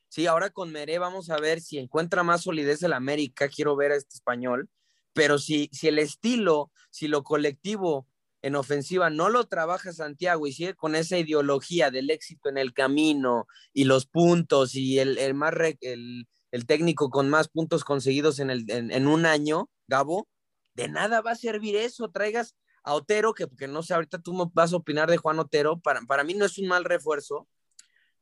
[0.09, 3.91] sí, ahora con Meré vamos a ver si encuentra más solidez el América, quiero ver
[3.91, 4.69] a este español,
[5.13, 8.07] pero si, si el estilo, si lo colectivo
[8.43, 12.73] en ofensiva no lo trabaja Santiago y sigue con esa ideología del éxito en el
[12.73, 18.39] camino y los puntos y el, el más el, el técnico con más puntos conseguidos
[18.39, 20.27] en, el, en, un año, Gabo,
[20.75, 22.11] de nada va a servir eso.
[22.11, 25.79] Traigas a Otero, que, no sé, ahorita tú vas a opinar de Juan Otero.
[25.79, 27.47] Para, para mí no es un mal refuerzo,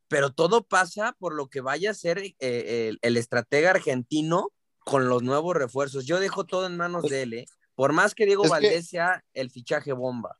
[0.08, 5.10] pero todo pasa por lo que vaya a ser eh, el, el estratega argentino con
[5.10, 6.06] los nuevos refuerzos.
[6.06, 7.46] Yo dejo todo en manos de él, ¿eh?
[7.76, 10.38] Por más que Diego Es que- Valdés sea el fichaje bomba.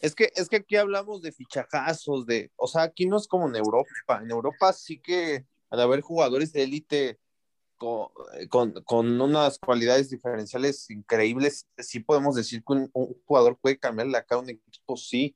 [0.00, 3.48] Es que, es que aquí hablamos de fichajazos, de, o sea, aquí no es como
[3.48, 4.20] en Europa.
[4.22, 7.18] En Europa sí que al haber jugadores de élite
[7.76, 8.08] con,
[8.48, 14.12] con, con unas cualidades diferenciales increíbles, sí podemos decir que un, un jugador puede cambiarle
[14.12, 15.34] la cara a un equipo, sí.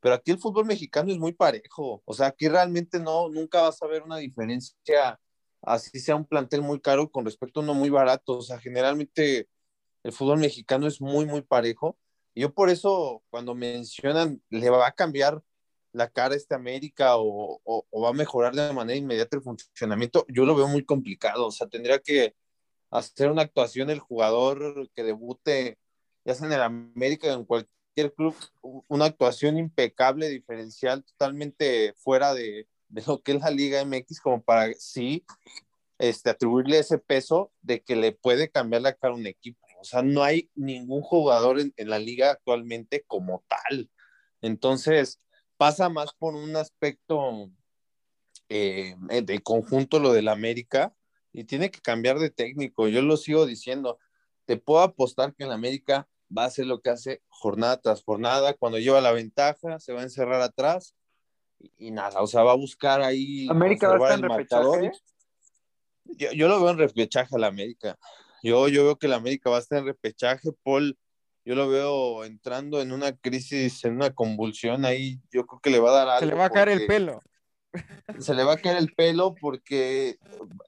[0.00, 2.02] Pero aquí el fútbol mexicano es muy parejo.
[2.04, 5.18] O sea, aquí realmente no, nunca vas a ver una diferencia,
[5.62, 8.38] así sea un plantel muy caro con respecto a uno muy barato.
[8.38, 9.48] O sea, generalmente
[10.04, 11.98] el fútbol mexicano es muy, muy parejo.
[12.34, 15.42] Y yo por eso, cuando mencionan, le va a cambiar
[15.92, 19.42] la cara a este América o, o, o, va a mejorar de manera inmediata el
[19.42, 21.46] funcionamiento, yo lo veo muy complicado.
[21.46, 22.34] O sea, tendría que
[22.90, 25.78] hacer una actuación el jugador que debute,
[26.24, 28.34] ya sea en el América o en cualquier club,
[28.88, 34.42] una actuación impecable, diferencial, totalmente fuera de, de lo que es la Liga MX como
[34.42, 35.24] para sí
[35.98, 39.66] este, atribuirle ese peso de que le puede cambiar la cara a un equipo.
[39.80, 43.90] O sea, no hay ningún jugador en, la liga actualmente como tal.
[44.40, 45.20] Entonces,
[45.56, 47.50] pasa más por un aspecto
[48.48, 50.94] eh, de conjunto lo del América
[51.32, 52.88] y tiene que cambiar de técnico.
[52.88, 53.98] Yo lo sigo diciendo.
[54.46, 58.54] Te puedo apostar que en América va a hacer lo que hace jornada tras jornada.
[58.54, 60.94] Cuando lleva la ventaja, se va a encerrar atrás
[61.58, 62.20] y, y nada.
[62.22, 63.48] O sea, va a buscar ahí.
[63.48, 64.92] América va a estar en repechaje.
[66.04, 67.98] Yo, yo lo veo en repechaje a la América.
[68.42, 70.50] Yo, yo veo que la América va a estar en repechaje.
[70.62, 70.96] Paul,
[71.44, 75.20] yo lo veo entrando en una crisis, en una convulsión ahí.
[75.30, 76.20] Yo creo que le va a dar algo.
[76.20, 77.20] Se le va a caer el pelo.
[78.18, 80.18] se le va a caer el pelo porque,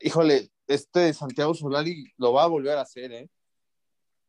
[0.01, 3.29] híjole, este Santiago Solari lo va a volver a hacer, ¿eh?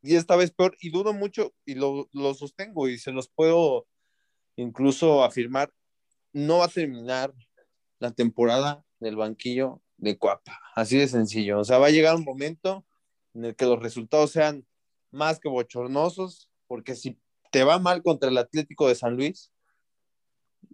[0.04, 3.86] Y esta vez peor, y dudo mucho, y lo, lo sostengo, y se los puedo
[4.56, 5.72] incluso afirmar,
[6.34, 7.34] no va a terminar
[8.00, 11.60] la temporada del banquillo de Cuapa, así de sencillo.
[11.60, 12.86] O sea, va a llegar un momento
[13.34, 14.66] en el que los resultados sean
[15.12, 17.20] más que bochornosos, porque si
[17.52, 19.52] te va mal contra el Atlético de San Luis,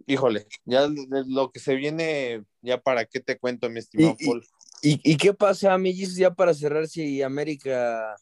[0.06, 0.88] híjole, ya
[1.26, 4.46] lo que se viene, ya para qué te cuento, mi estimado Y- Paul.
[4.80, 8.14] ¿Y, y qué pasa, amiguis, ya para cerrar, si América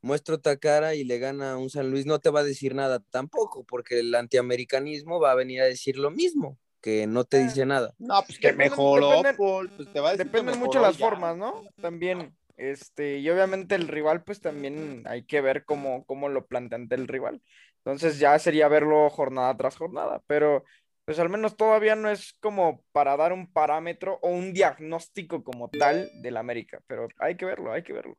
[0.00, 2.72] muestra otra cara y le gana a un San Luis, no te va a decir
[2.74, 7.38] nada tampoco, porque el antiamericanismo va a venir a decir lo mismo, que no te
[7.38, 7.94] dice nada.
[7.98, 10.98] No, pues que mejoró, dependen- Paul, pues te va a decir que Dependen mucho las
[10.98, 11.08] ya.
[11.08, 11.62] formas, ¿no?
[11.80, 16.86] También, este, y obviamente el rival, pues también hay que ver cómo, cómo lo plantean
[16.90, 17.40] el rival.
[17.78, 20.64] Entonces ya sería verlo jornada tras jornada, pero
[21.06, 25.70] pues al menos todavía no es como para dar un parámetro o un diagnóstico como
[25.70, 28.18] tal del América, pero hay que verlo, hay que verlo.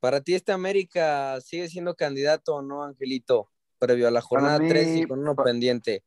[0.00, 4.68] Para ti, este América sigue siendo candidato o no, Angelito, previo a la jornada mí,
[4.68, 6.02] 3 y con uno pa- pendiente.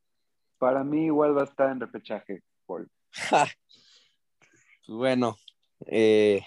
[0.64, 2.90] Para mí igual va a estar en repechaje, Paul.
[3.30, 3.50] Pues
[4.88, 5.38] bueno,
[5.88, 6.42] eh,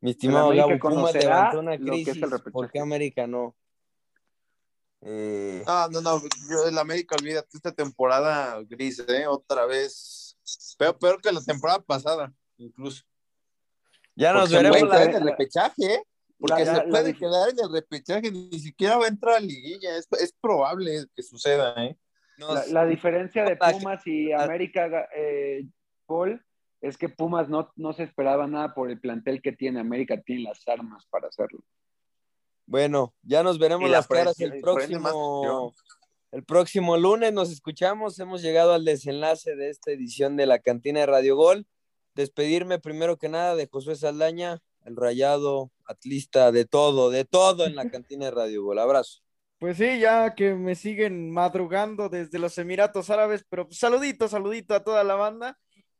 [0.00, 2.30] mi estimado Gabo Pumas levantó una lo que es el crisis.
[2.30, 2.50] repechaje.
[2.52, 3.56] ¿Por qué América no?
[5.00, 9.26] Eh, Ah, no, no, yo el América, olvídate, esta temporada gris, ¿eh?
[9.26, 10.36] Otra vez.
[10.78, 13.02] Peor, peor que la temporada pasada, incluso.
[14.14, 16.02] ya nos Porque veremos puede la, quedar en el repechaje, ¿eh?
[16.38, 19.34] Porque La- la- se la puede quedar en el repechaje, ni siquiera va a entrar
[19.34, 19.96] a liguilla.
[19.96, 21.96] Es, es probable que suceda, ¿eh?
[22.38, 25.64] Nos- La, la diferencia de Pumas y América, eh,
[26.06, 26.44] Paul,
[26.80, 29.80] es que Pumas no, no se esperaba nada por el plantel que tiene.
[29.80, 31.60] América tiene las armas para hacerlo.
[32.66, 35.74] Bueno, ya nos veremos la las caras el próximo,
[36.30, 37.32] el próximo lunes.
[37.32, 38.18] Nos escuchamos.
[38.18, 41.66] Hemos llegado al desenlace de esta edición de la cantina de Radio Gol.
[42.14, 47.74] Despedirme primero que nada de Josué Saldaña, el rayado, atlista, de todo, de todo en
[47.76, 48.78] la cantina de Radio Gol.
[48.78, 49.22] Abrazo.
[49.64, 54.74] Pues sí, ya que me siguen madrugando desde los Emiratos Árabes, pero pues, saludito, saludito
[54.74, 55.56] a toda la banda.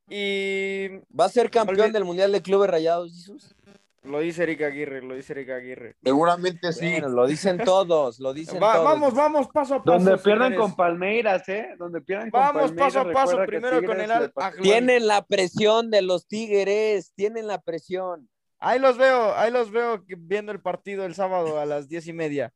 [0.06, 0.88] Y
[1.18, 3.56] ¿Va a ser campeón del Mundial de Clubes Rayados, Jesús?
[4.02, 5.96] lo dice Erika Aguirre, lo dice Erika Aguirre.
[6.04, 6.90] Seguramente sí.
[6.90, 8.84] Bueno, lo dicen todos, lo dicen Va- todos.
[8.84, 9.98] vamos, vamos, paso a paso.
[9.98, 10.58] Donde pierdan señores.
[10.58, 11.68] con Palmeiras, ¿eh?
[11.78, 12.92] Donde pierdan con Vamos Palmeiras.
[12.94, 14.30] paso a paso, primero con el Al.
[14.60, 18.28] Tienen la presión de los Tigres, tienen la presión.
[18.58, 22.12] Ahí los veo, ahí los veo viendo el partido el sábado a las diez y
[22.12, 22.52] media.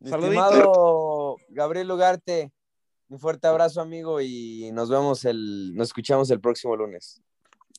[0.00, 2.52] Mi estimado Gabriel Ugarte,
[3.08, 7.20] un fuerte abrazo, amigo, y nos vemos el, nos escuchamos el próximo lunes.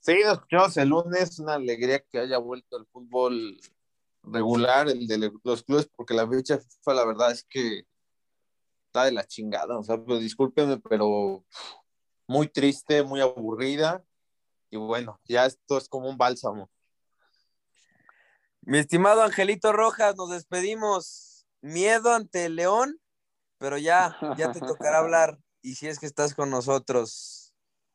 [0.01, 1.39] Sí, nos escuchamos el lunes.
[1.39, 3.59] Una alegría que haya vuelto el fútbol
[4.23, 7.85] regular, el de los clubes, porque la fecha FIFA, la verdad es que
[8.87, 9.77] está de la chingada.
[9.77, 11.43] O sea, pues discúlpenme, pero
[12.27, 14.03] muy triste, muy aburrida.
[14.71, 16.69] Y bueno, ya esto es como un bálsamo.
[18.61, 21.28] Mi estimado Angelito Rojas, nos despedimos.
[21.61, 22.99] Miedo ante el León,
[23.57, 25.37] pero ya, ya te tocará hablar.
[25.61, 27.53] Y si es que estás con nosotros,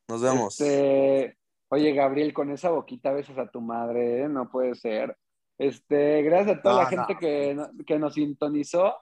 [0.09, 0.61] nos vemos.
[0.61, 1.39] Este,
[1.69, 4.29] oye, Gabriel, con esa boquita besas a tu madre, ¿eh?
[4.29, 5.17] No puede ser.
[5.57, 7.19] Este, gracias a toda No, la gente no.
[7.19, 8.97] que, que nos sintonizó.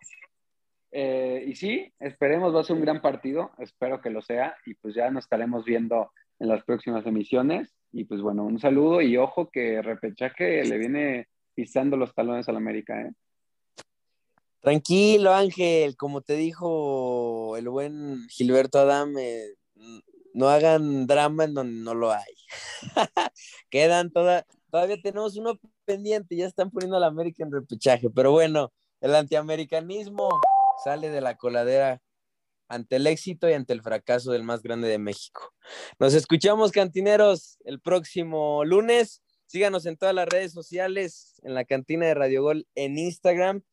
[0.92, 4.74] Eh, y sí, esperemos, va a ser un gran partido, espero que lo sea, y
[4.74, 7.74] pues ya nos estaremos viendo en las próximas emisiones.
[7.92, 12.56] Y pues bueno, un saludo y ojo que repechaje le viene pisando los talones al
[12.56, 13.12] América, ¿eh?
[14.62, 19.56] Tranquilo, Ángel, como te dijo el buen Gilberto Adame,
[20.34, 22.32] no hagan drama en donde no lo hay.
[23.70, 28.30] Quedan toda, todavía tenemos uno pendiente, ya están poniendo a la América en repechaje, pero
[28.30, 30.28] bueno, el antiamericanismo
[30.84, 32.00] sale de la coladera
[32.68, 35.52] ante el éxito y ante el fracaso del más grande de México.
[35.98, 39.24] Nos escuchamos, cantineros, el próximo lunes.
[39.46, 43.64] Síganos en todas las redes sociales, en la cantina de Radio Gol, en Instagram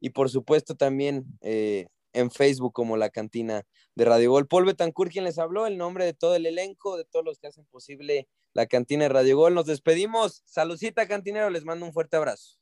[0.00, 4.46] y por supuesto también eh, en Facebook como la cantina de Radio Gol.
[4.46, 7.48] Paul Betancourt, quien les habló, el nombre de todo el elenco, de todos los que
[7.48, 9.54] hacen posible la cantina de Radio Gol.
[9.54, 10.42] Nos despedimos.
[10.46, 12.58] Saludcita, cantinero, les mando un fuerte abrazo.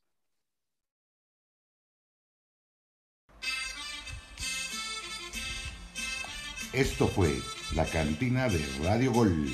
[6.73, 7.29] Esto fue
[7.75, 9.47] la cantina de Radio Gol.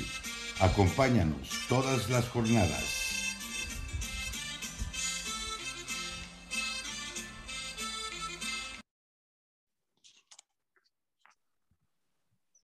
[0.60, 3.03] Acompáñanos todas las jornadas.